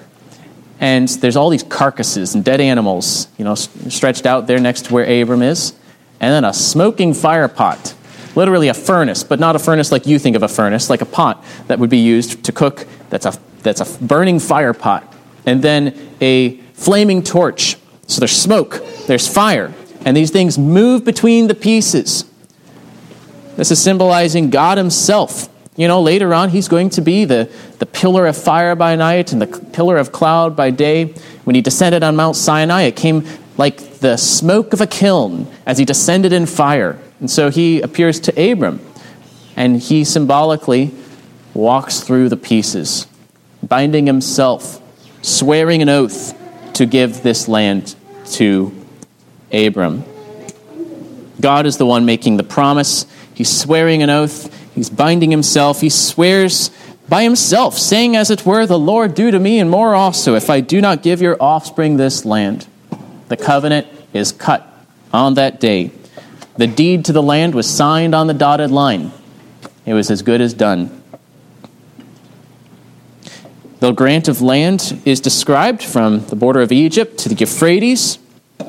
And 0.80 1.08
there's 1.08 1.36
all 1.36 1.50
these 1.50 1.64
carcasses 1.64 2.36
and 2.36 2.44
dead 2.44 2.62
animals, 2.62 3.28
you 3.38 3.46
know, 3.46 3.56
stretched 3.56 4.26
out 4.26 4.48
there 4.48 4.60
next 4.60 4.86
to 4.86 4.94
where 4.94 5.22
Abram 5.22 5.42
is. 5.42 5.74
And 6.20 6.32
then 6.32 6.46
a 6.46 6.54
smoking 6.54 7.14
fire 7.14 7.48
pot 7.48 7.94
literally 8.36 8.68
a 8.68 8.74
furnace, 8.74 9.24
but 9.24 9.40
not 9.40 9.56
a 9.56 9.60
furnace 9.60 9.92
like 9.92 10.06
you 10.06 10.20
think 10.20 10.36
of 10.36 10.44
a 10.44 10.48
furnace, 10.48 10.90
like 10.90 11.02
a 11.02 11.06
pot 11.06 11.44
that 11.68 11.80
would 11.80 11.90
be 11.90 12.00
used 12.00 12.44
to 12.46 12.52
cook. 12.52 12.88
That's 13.10 13.26
a, 13.26 13.34
that's 13.62 13.82
a 13.82 14.04
burning 14.04 14.40
fire 14.40 14.74
pot. 14.74 15.14
And 15.46 15.62
then 15.62 16.16
a 16.22 16.58
flaming 16.74 17.24
torch. 17.24 17.78
So 18.08 18.20
there's 18.20 18.36
smoke, 18.36 18.84
there's 19.08 19.28
fire, 19.28 19.74
and 20.06 20.16
these 20.16 20.32
things 20.32 20.58
move 20.58 21.06
between 21.06 21.48
the 21.48 21.56
pieces. 21.56 22.26
This 23.56 23.72
is 23.72 23.82
symbolizing 23.82 24.50
God 24.50 24.78
Himself. 24.78 25.50
You 25.76 25.88
know, 25.88 26.02
later 26.02 26.34
on, 26.34 26.50
He's 26.50 26.68
going 26.68 26.90
to 26.92 27.02
be 27.02 27.26
the, 27.26 27.52
the 27.80 27.86
pillar 27.86 28.28
of 28.28 28.38
fire 28.38 28.76
by 28.76 28.96
night 28.96 29.32
and 29.32 29.42
the 29.42 29.48
pillar 29.48 29.98
of 29.98 30.12
cloud 30.12 30.56
by 30.56 30.72
day. 30.72 31.14
When 31.46 31.56
He 31.56 31.62
descended 31.62 32.04
on 32.04 32.16
Mount 32.16 32.36
Sinai, 32.36 32.84
it 32.84 32.96
came 32.96 33.26
like 33.58 34.00
the 34.00 34.18
smoke 34.18 34.74
of 34.74 34.82
a 34.82 34.88
kiln 34.88 35.48
as 35.66 35.78
He 35.78 35.86
descended 35.86 36.34
in 36.34 36.46
fire. 36.46 37.00
And 37.24 37.32
so 37.32 37.50
he 37.50 37.80
appears 37.80 38.20
to 38.20 38.52
Abram, 38.52 38.82
and 39.56 39.80
he 39.80 40.04
symbolically 40.04 40.92
walks 41.54 42.02
through 42.02 42.28
the 42.28 42.36
pieces, 42.36 43.08
binding 43.66 44.08
himself, 44.08 44.82
swearing 45.22 45.82
an 45.82 45.88
oath 45.88 46.38
to 46.74 46.86
give 46.86 47.24
this 47.24 47.48
land 47.48 47.96
to 48.32 48.76
Abram. 49.54 50.04
God 51.40 51.66
is 51.66 51.78
the 51.78 51.86
one 51.86 52.04
making 52.04 52.36
the 52.36 52.44
promise. 52.44 53.06
He's 53.34 53.50
swearing 53.50 54.04
an 54.04 54.10
oath. 54.10 54.54
He's 54.76 54.90
binding 54.90 55.32
himself. 55.32 55.80
He 55.80 55.90
swears 55.90 56.72
by 57.08 57.24
himself, 57.24 57.78
saying, 57.78 58.18
as 58.18 58.32
it 58.32 58.46
were, 58.46 58.66
The 58.66 58.78
Lord 58.78 59.16
do 59.16 59.32
to 59.32 59.40
me 59.40 59.60
and 59.60 59.70
more 59.70 59.96
also, 59.96 60.36
if 60.36 60.50
I 60.50 60.60
do 60.60 60.82
not 60.82 61.02
give 61.02 61.22
your 61.22 61.42
offspring 61.42 61.96
this 61.96 62.26
land. 62.26 62.68
The 63.30 63.38
covenant 63.38 63.88
is 64.12 64.34
cut 64.34 64.68
on 65.14 65.36
that 65.36 65.62
day. 65.62 65.94
The 66.58 66.68
deed 66.68 67.06
to 67.06 67.14
the 67.14 67.24
land 67.24 67.56
was 67.56 67.70
signed 67.70 68.14
on 68.14 68.28
the 68.28 68.34
dotted 68.34 68.72
line. 68.72 69.12
It 69.86 69.94
was 69.94 70.12
as 70.12 70.22
good 70.22 70.40
as 70.40 70.54
done. 70.54 71.02
The 73.80 73.92
grant 73.92 74.28
of 74.28 74.42
land 74.42 75.02
is 75.04 75.20
described 75.20 75.84
from 75.84 76.26
the 76.28 76.36
border 76.36 76.62
of 76.62 76.72
Egypt 76.72 77.18
to 77.20 77.30
the 77.30 77.36
Euphrates 77.36 78.18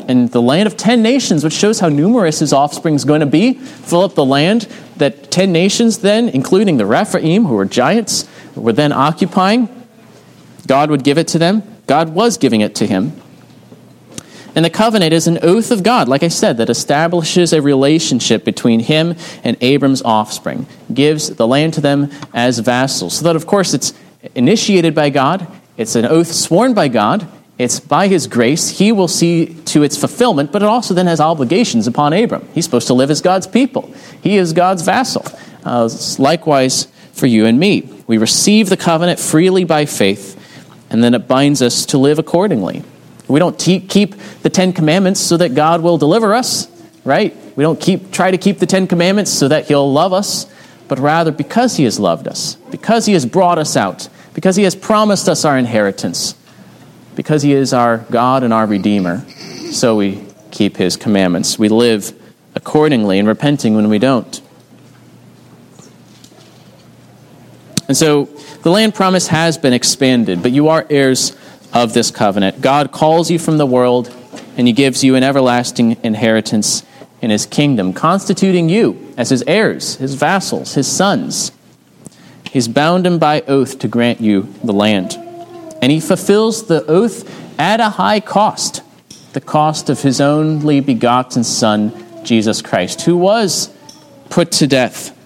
and 0.08 0.30
the 0.32 0.42
land 0.42 0.66
of 0.66 0.76
ten 0.76 1.02
nations, 1.02 1.44
which 1.44 1.52
shows 1.52 1.78
how 1.78 1.88
numerous 1.88 2.40
his 2.40 2.52
offspring 2.52 2.94
is 2.94 3.04
going 3.04 3.20
to 3.20 3.26
be. 3.26 3.54
Fill 3.54 4.02
up 4.02 4.14
the 4.14 4.24
land 4.24 4.62
that 4.96 5.30
ten 5.30 5.52
nations, 5.52 5.98
then, 5.98 6.28
including 6.30 6.78
the 6.78 6.86
Rephaim, 6.86 7.44
who 7.44 7.54
were 7.54 7.64
giants, 7.64 8.28
were 8.56 8.72
then 8.72 8.92
occupying. 8.92 9.68
God 10.66 10.90
would 10.90 11.04
give 11.04 11.18
it 11.18 11.28
to 11.28 11.38
them. 11.38 11.62
God 11.86 12.08
was 12.08 12.38
giving 12.38 12.60
it 12.60 12.74
to 12.76 12.86
him. 12.86 13.12
And 14.54 14.64
the 14.64 14.70
covenant 14.70 15.12
is 15.12 15.26
an 15.26 15.38
oath 15.42 15.70
of 15.70 15.82
God, 15.82 16.08
like 16.08 16.22
I 16.22 16.28
said, 16.28 16.58
that 16.58 16.70
establishes 16.70 17.52
a 17.52 17.60
relationship 17.60 18.44
between 18.44 18.80
him 18.80 19.16
and 19.42 19.56
Abram's 19.60 20.02
offspring, 20.02 20.66
gives 20.92 21.28
the 21.28 21.46
land 21.46 21.74
to 21.74 21.80
them 21.80 22.10
as 22.32 22.60
vassals. 22.60 23.18
So 23.18 23.24
that, 23.24 23.36
of 23.36 23.46
course, 23.46 23.74
it's 23.74 23.92
initiated 24.34 24.94
by 24.94 25.10
God, 25.10 25.46
it's 25.76 25.96
an 25.96 26.06
oath 26.06 26.30
sworn 26.30 26.72
by 26.72 26.88
God, 26.88 27.26
it's 27.58 27.80
by 27.80 28.08
his 28.08 28.26
grace. 28.26 28.78
He 28.78 28.92
will 28.92 29.08
see 29.08 29.46
to 29.66 29.82
its 29.82 29.96
fulfillment, 29.96 30.52
but 30.52 30.62
it 30.62 30.66
also 30.66 30.94
then 30.94 31.06
has 31.06 31.20
obligations 31.20 31.86
upon 31.86 32.12
Abram. 32.12 32.48
He's 32.54 32.64
supposed 32.64 32.86
to 32.88 32.94
live 32.94 33.10
as 33.10 33.20
God's 33.20 33.46
people, 33.46 33.92
he 34.22 34.36
is 34.36 34.52
God's 34.52 34.82
vassal. 34.82 35.24
Uh, 35.64 35.88
likewise 36.18 36.88
for 37.14 37.26
you 37.26 37.46
and 37.46 37.58
me. 37.58 37.88
We 38.06 38.18
receive 38.18 38.68
the 38.68 38.76
covenant 38.76 39.18
freely 39.18 39.64
by 39.64 39.86
faith, 39.86 40.38
and 40.90 41.02
then 41.02 41.14
it 41.14 41.26
binds 41.26 41.62
us 41.62 41.86
to 41.86 41.98
live 41.98 42.18
accordingly. 42.18 42.82
We 43.28 43.40
don't 43.40 43.58
te- 43.58 43.80
keep 43.80 44.14
the 44.42 44.50
Ten 44.50 44.72
Commandments 44.72 45.20
so 45.20 45.36
that 45.36 45.54
God 45.54 45.82
will 45.82 45.98
deliver 45.98 46.34
us, 46.34 46.68
right? 47.04 47.34
We 47.56 47.62
don't 47.62 47.80
keep, 47.80 48.10
try 48.10 48.30
to 48.30 48.38
keep 48.38 48.58
the 48.58 48.66
Ten 48.66 48.86
Commandments 48.86 49.30
so 49.30 49.48
that 49.48 49.66
He'll 49.66 49.90
love 49.90 50.12
us, 50.12 50.46
but 50.88 50.98
rather 50.98 51.32
because 51.32 51.76
He 51.76 51.84
has 51.84 51.98
loved 51.98 52.28
us, 52.28 52.56
because 52.70 53.06
He 53.06 53.14
has 53.14 53.24
brought 53.24 53.58
us 53.58 53.76
out, 53.76 54.08
because 54.34 54.56
he 54.56 54.64
has 54.64 54.74
promised 54.74 55.28
us 55.28 55.44
our 55.44 55.56
inheritance, 55.56 56.34
because 57.14 57.42
he 57.42 57.52
is 57.52 57.72
our 57.72 57.98
God 57.98 58.42
and 58.42 58.52
our 58.52 58.66
Redeemer. 58.66 59.24
So 59.70 59.96
we 59.96 60.26
keep 60.50 60.76
his 60.76 60.96
commandments. 60.96 61.58
We 61.58 61.68
live 61.68 62.12
accordingly 62.54 63.18
and 63.18 63.26
repenting 63.26 63.74
when 63.74 63.88
we 63.88 63.98
don't. 63.98 64.40
And 67.86 67.96
so 67.96 68.24
the 68.62 68.70
land 68.70 68.94
promise 68.94 69.28
has 69.28 69.56
been 69.56 69.72
expanded, 69.72 70.42
but 70.42 70.52
you 70.52 70.68
are 70.68 70.86
heirs 70.90 71.36
of 71.74 71.92
this 71.92 72.10
covenant. 72.10 72.60
God 72.62 72.92
calls 72.92 73.30
you 73.30 73.38
from 73.38 73.58
the 73.58 73.66
world, 73.66 74.14
and 74.56 74.66
he 74.66 74.72
gives 74.72 75.04
you 75.04 75.16
an 75.16 75.22
everlasting 75.22 75.98
inheritance 76.02 76.84
in 77.20 77.30
his 77.30 77.44
kingdom, 77.44 77.92
constituting 77.92 78.68
you 78.68 79.12
as 79.16 79.30
his 79.30 79.42
heirs, 79.46 79.96
his 79.96 80.14
vassals, 80.14 80.74
his 80.74 80.90
sons. 80.90 81.52
He's 82.50 82.68
bound 82.68 83.06
him 83.06 83.18
by 83.18 83.42
oath 83.42 83.78
to 83.80 83.88
grant 83.88 84.20
you 84.20 84.54
the 84.62 84.72
land. 84.72 85.16
And 85.82 85.90
he 85.90 86.00
fulfills 86.00 86.66
the 86.66 86.86
oath 86.86 87.28
at 87.58 87.80
a 87.80 87.90
high 87.90 88.20
cost 88.20 88.82
the 89.34 89.40
cost 89.40 89.90
of 89.90 90.00
his 90.00 90.20
only 90.20 90.80
begotten 90.80 91.42
Son, 91.44 91.92
Jesus 92.24 92.62
Christ, 92.62 93.02
who 93.02 93.16
was 93.16 93.68
put 94.30 94.52
to 94.52 94.66
death, 94.68 95.16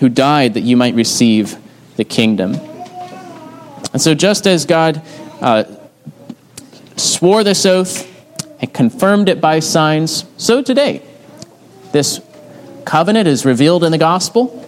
who 0.00 0.08
died 0.08 0.54
that 0.54 0.60
you 0.60 0.76
might 0.76 0.94
receive 0.94 1.56
the 1.96 2.04
kingdom. 2.04 2.54
And 3.92 4.00
so, 4.00 4.14
just 4.14 4.46
as 4.46 4.64
God 4.64 5.02
uh, 5.40 5.64
swore 7.00 7.44
this 7.44 7.64
oath 7.66 8.06
and 8.60 8.72
confirmed 8.72 9.28
it 9.28 9.40
by 9.40 9.60
signs, 9.60 10.24
so 10.36 10.62
today, 10.62 11.02
this 11.92 12.20
covenant 12.84 13.28
is 13.28 13.44
revealed 13.44 13.84
in 13.84 13.92
the 13.92 13.98
gospel, 13.98 14.64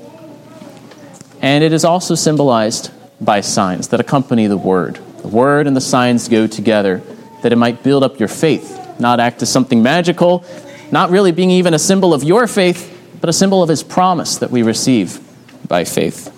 and 1.42 1.64
it 1.64 1.72
is 1.72 1.84
also 1.84 2.14
symbolized 2.14 2.90
by 3.20 3.40
signs 3.40 3.88
that 3.88 4.00
accompany 4.00 4.46
the 4.46 4.56
word. 4.56 4.98
The 5.22 5.28
word 5.28 5.66
and 5.66 5.76
the 5.76 5.80
signs 5.80 6.28
go 6.28 6.46
together 6.46 7.02
that 7.42 7.52
it 7.52 7.56
might 7.56 7.82
build 7.82 8.02
up 8.02 8.18
your 8.18 8.28
faith, 8.28 9.00
not 9.00 9.20
act 9.20 9.42
as 9.42 9.50
something 9.50 9.82
magical, 9.82 10.44
not 10.92 11.10
really 11.10 11.32
being 11.32 11.50
even 11.50 11.74
a 11.74 11.78
symbol 11.78 12.14
of 12.14 12.22
your 12.22 12.46
faith, 12.46 12.96
but 13.20 13.28
a 13.28 13.32
symbol 13.32 13.62
of 13.62 13.68
his 13.68 13.82
promise 13.82 14.38
that 14.38 14.50
we 14.50 14.62
receive 14.62 15.20
by 15.66 15.84
faith. 15.84 16.36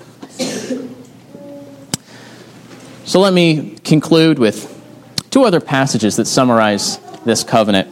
So 3.05 3.21
let 3.21 3.33
me 3.33 3.77
conclude 3.85 4.39
with 4.39 4.72
two 5.33 5.45
other 5.45 5.61
passages 5.61 6.17
that 6.17 6.27
summarize 6.27 6.99
this 7.25 7.43
covenant, 7.43 7.89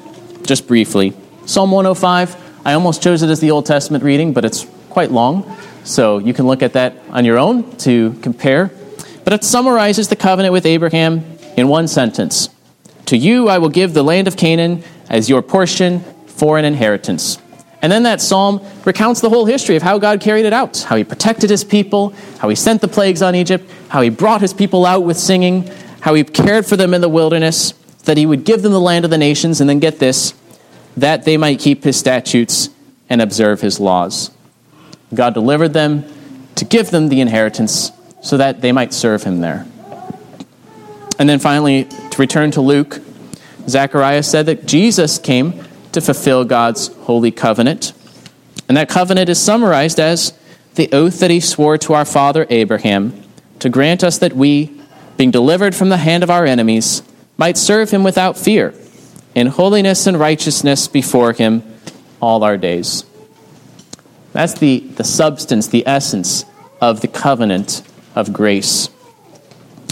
just 0.47 0.69
briefly. 0.69 1.15
Psalm 1.47 1.71
105, 1.71 2.37
I 2.67 2.75
almost 2.75 3.03
chose 3.03 3.23
it 3.23 3.31
as 3.31 3.41
the 3.41 3.51
Old 3.51 3.65
Testament 3.65 4.05
reading, 4.05 4.35
but 4.35 4.45
it's 4.45 4.67
quite 4.91 5.11
long, 5.11 5.57
so 5.83 6.19
you 6.19 6.35
can 6.35 6.47
look 6.47 6.63
at 6.63 6.75
that 6.75 6.95
on 7.09 7.25
your 7.25 7.39
own 7.39 7.77
to 7.79 8.13
compare. 8.21 8.71
But 9.25 9.33
it 9.33 9.43
summarizes 9.43 10.09
the 10.09 10.17
covenant 10.17 10.53
with 10.53 10.67
Abraham 10.67 11.25
in 11.57 11.67
one 11.69 11.89
sentence 11.89 12.51
To 13.07 13.17
you 13.17 13.49
I 13.49 13.57
will 13.59 13.71
give 13.71 13.95
the 13.95 14.05
land 14.05 14.29
of 14.29 14.37
Canaan 14.37 14.85
as 15.09 15.31
your 15.31 15.41
portion 15.41 16.01
for 16.27 16.59
an 16.59 16.67
inheritance. 16.67 17.39
And 17.83 17.91
then 17.91 18.03
that 18.03 18.21
psalm 18.21 18.61
recounts 18.85 19.23
the 19.23 19.31
whole 19.31 19.47
history 19.47 19.77
of 19.77 19.83
how 19.83 19.97
God 19.97 20.21
carried 20.21 20.45
it 20.45 20.53
out, 20.53 20.83
how 20.83 20.97
he 20.97 21.05
protected 21.05 21.49
his 21.49 21.65
people, 21.65 22.11
how 22.39 22.51
he 22.51 22.55
sent 22.55 22.83
the 22.83 22.89
plagues 22.89 23.23
on 23.23 23.35
Egypt, 23.35 23.65
how 23.89 24.03
he 24.03 24.11
brought 24.11 24.43
his 24.43 24.53
people 24.53 24.85
out 24.85 25.05
with 25.05 25.17
singing, 25.17 25.71
how 26.01 26.15
he 26.15 26.25
cared 26.25 26.67
for 26.67 26.77
them 26.77 26.95
in 26.95 27.01
the 27.01 27.09
wilderness, 27.09 27.73
that 28.05 28.17
he 28.17 28.27
would 28.27 28.45
give 28.45 28.63
them 28.63 28.73
the 28.73 28.81
land 28.81 29.05
of 29.05 29.11
the 29.11 29.19
nations, 29.19 29.61
and 29.61 29.69
then 29.69 29.79
get 29.79 29.99
this, 29.99 30.35
that 30.97 31.25
they 31.25 31.37
might 31.37 31.59
keep 31.59 31.85
his 31.85 31.99
statutes 31.99 32.71
and 33.09 33.21
observe 33.21 33.61
his 33.61 33.81
laws. 33.81 34.31
God 35.13 35.35
delivered 35.35 35.73
them 35.73 36.05
to 36.55 36.65
give 36.65 36.91
them 36.91 37.09
the 37.09 37.21
inheritance 37.21 37.91
so 38.23 38.37
that 38.37 38.61
they 38.61 38.73
might 38.73 38.93
serve 38.93 39.23
him 39.23 39.41
there. 39.41 39.67
And 41.19 41.29
then 41.29 41.39
finally, 41.39 41.85
to 41.85 42.19
return 42.19 42.51
to 42.53 42.61
Luke, 42.61 43.01
Zechariah 43.69 44.23
said 44.23 44.47
that 44.47 44.67
Jesus 44.67 45.19
came 45.19 45.65
to 45.93 46.01
fulfill 46.01 46.45
God's 46.45 46.89
holy 46.89 47.31
covenant. 47.31 47.93
And 48.69 48.77
that 48.77 48.89
covenant 48.89 49.29
is 49.29 49.39
summarized 49.39 49.99
as 50.01 50.33
the 50.77 50.91
oath 50.93 51.21
that 51.21 51.31
he 51.31 51.41
swore 51.41 51.77
to 51.79 51.93
our 51.93 52.05
father 52.05 52.47
Abraham 52.49 53.21
to 53.59 53.69
grant 53.69 54.03
us 54.05 54.19
that 54.19 54.33
we, 54.33 54.80
being 55.21 55.31
delivered 55.31 55.75
from 55.75 55.91
the 55.91 55.99
hand 55.99 56.23
of 56.23 56.31
our 56.31 56.47
enemies, 56.47 57.03
might 57.37 57.59
serve 57.59 57.91
him 57.91 58.03
without 58.03 58.39
fear, 58.39 58.73
in 59.35 59.49
holiness 59.49 60.07
and 60.07 60.19
righteousness 60.19 60.89
before 60.89 61.35
him 61.35 61.63
all 62.23 62.43
our 62.43 62.57
days. 62.57 63.05
That's 64.33 64.55
the, 64.55 64.79
the 64.79 65.05
substance, 65.05 65.67
the 65.67 65.87
essence 65.87 66.47
of 66.81 67.03
the 67.03 67.07
covenant 67.07 67.83
of 68.15 68.33
grace. 68.33 68.89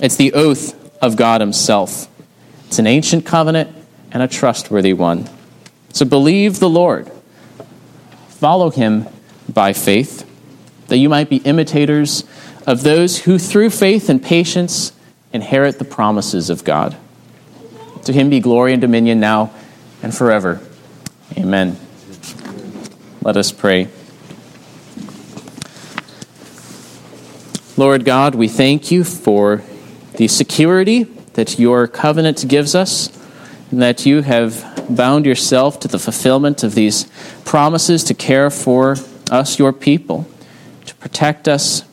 It's 0.00 0.16
the 0.16 0.32
oath 0.32 0.74
of 1.02 1.16
God 1.16 1.42
Himself. 1.42 2.08
It's 2.66 2.78
an 2.78 2.86
ancient 2.86 3.26
covenant 3.26 3.76
and 4.10 4.22
a 4.22 4.28
trustworthy 4.28 4.94
one. 4.94 5.28
So 5.92 6.06
believe 6.06 6.58
the 6.58 6.70
Lord. 6.70 7.12
Follow 8.30 8.70
him 8.70 9.06
by 9.46 9.74
faith, 9.74 10.24
that 10.86 10.96
you 10.96 11.10
might 11.10 11.28
be 11.28 11.36
imitators 11.36 12.24
of 12.66 12.82
those 12.82 13.24
who, 13.24 13.38
through 13.38 13.68
faith 13.68 14.08
and 14.08 14.22
patience, 14.22 14.92
inherit 15.32 15.78
the 15.78 15.84
promises 15.84 16.50
of 16.50 16.64
God. 16.64 16.96
To 18.04 18.12
him 18.12 18.30
be 18.30 18.40
glory 18.40 18.72
and 18.72 18.80
dominion 18.80 19.20
now 19.20 19.50
and 20.02 20.14
forever. 20.14 20.60
Amen. 21.36 21.78
Let 23.22 23.36
us 23.36 23.52
pray. 23.52 23.88
Lord 27.76 28.04
God, 28.04 28.34
we 28.34 28.48
thank 28.48 28.90
you 28.90 29.04
for 29.04 29.62
the 30.14 30.26
security 30.26 31.04
that 31.34 31.58
your 31.58 31.86
covenant 31.86 32.48
gives 32.48 32.74
us, 32.74 33.16
and 33.70 33.80
that 33.82 34.04
you 34.06 34.22
have 34.22 34.84
bound 34.90 35.26
yourself 35.26 35.78
to 35.80 35.88
the 35.88 35.98
fulfillment 35.98 36.64
of 36.64 36.74
these 36.74 37.06
promises 37.44 38.02
to 38.04 38.14
care 38.14 38.50
for 38.50 38.96
us, 39.30 39.58
your 39.58 39.72
people, 39.72 40.26
to 40.86 40.94
protect 40.96 41.46
us, 41.46 41.84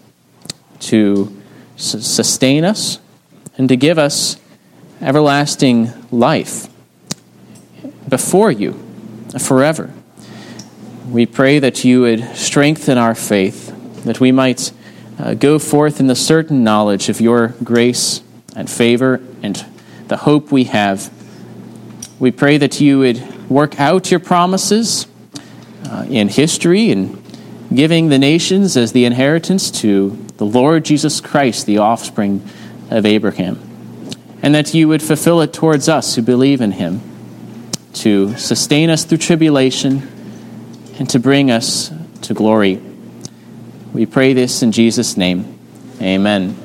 to 0.79 1.35
sustain 1.75 2.63
us, 2.63 2.97
and 3.57 3.69
to 3.69 3.75
give 3.75 3.97
us 3.97 4.37
everlasting 5.01 5.91
life 6.11 6.67
before 8.07 8.51
you 8.51 8.73
forever. 9.39 9.93
We 11.09 11.25
pray 11.25 11.59
that 11.59 11.83
you 11.83 12.01
would 12.01 12.35
strengthen 12.35 12.97
our 12.97 13.15
faith, 13.15 14.03
that 14.03 14.19
we 14.19 14.31
might 14.31 14.71
uh, 15.19 15.33
go 15.33 15.59
forth 15.59 15.99
in 15.99 16.07
the 16.07 16.15
certain 16.15 16.63
knowledge 16.63 17.09
of 17.09 17.21
your 17.21 17.49
grace 17.63 18.21
and 18.55 18.69
favor 18.69 19.21
and 19.43 19.65
the 20.07 20.17
hope 20.17 20.51
we 20.51 20.65
have 20.65 21.11
we 22.17 22.31
pray 22.31 22.57
that 22.57 22.79
you 22.79 22.99
would 22.99 23.49
work 23.49 23.79
out 23.79 24.09
your 24.09 24.21
promises 24.21 25.05
uh, 25.89 26.05
in 26.09 26.29
history 26.29 26.89
and 26.89 27.21
giving 27.73 28.07
the 28.07 28.17
nations 28.17 28.77
as 28.77 28.93
the 28.93 29.03
inheritance 29.03 29.69
to 29.69 30.11
the 30.37 30.45
Lord 30.45 30.85
Jesus 30.85 31.19
Christ, 31.19 31.65
the 31.65 31.79
offspring 31.79 32.47
of 32.89 33.05
Abraham. 33.05 33.59
And 34.41 34.53
that 34.55 34.73
you 34.73 34.87
would 34.87 35.01
fulfill 35.01 35.41
it 35.41 35.53
towards 35.53 35.89
us 35.89 36.15
who 36.15 36.21
believe 36.21 36.61
in 36.61 36.71
him, 36.71 37.01
to 37.93 38.35
sustain 38.37 38.89
us 38.89 39.05
through 39.05 39.19
tribulation 39.19 40.07
and 40.99 41.09
to 41.09 41.19
bring 41.19 41.51
us 41.51 41.91
to 42.21 42.33
glory. 42.33 42.81
We 43.93 44.05
pray 44.05 44.33
this 44.33 44.61
in 44.61 44.71
Jesus' 44.71 45.17
name. 45.17 45.57
Amen. 46.01 46.64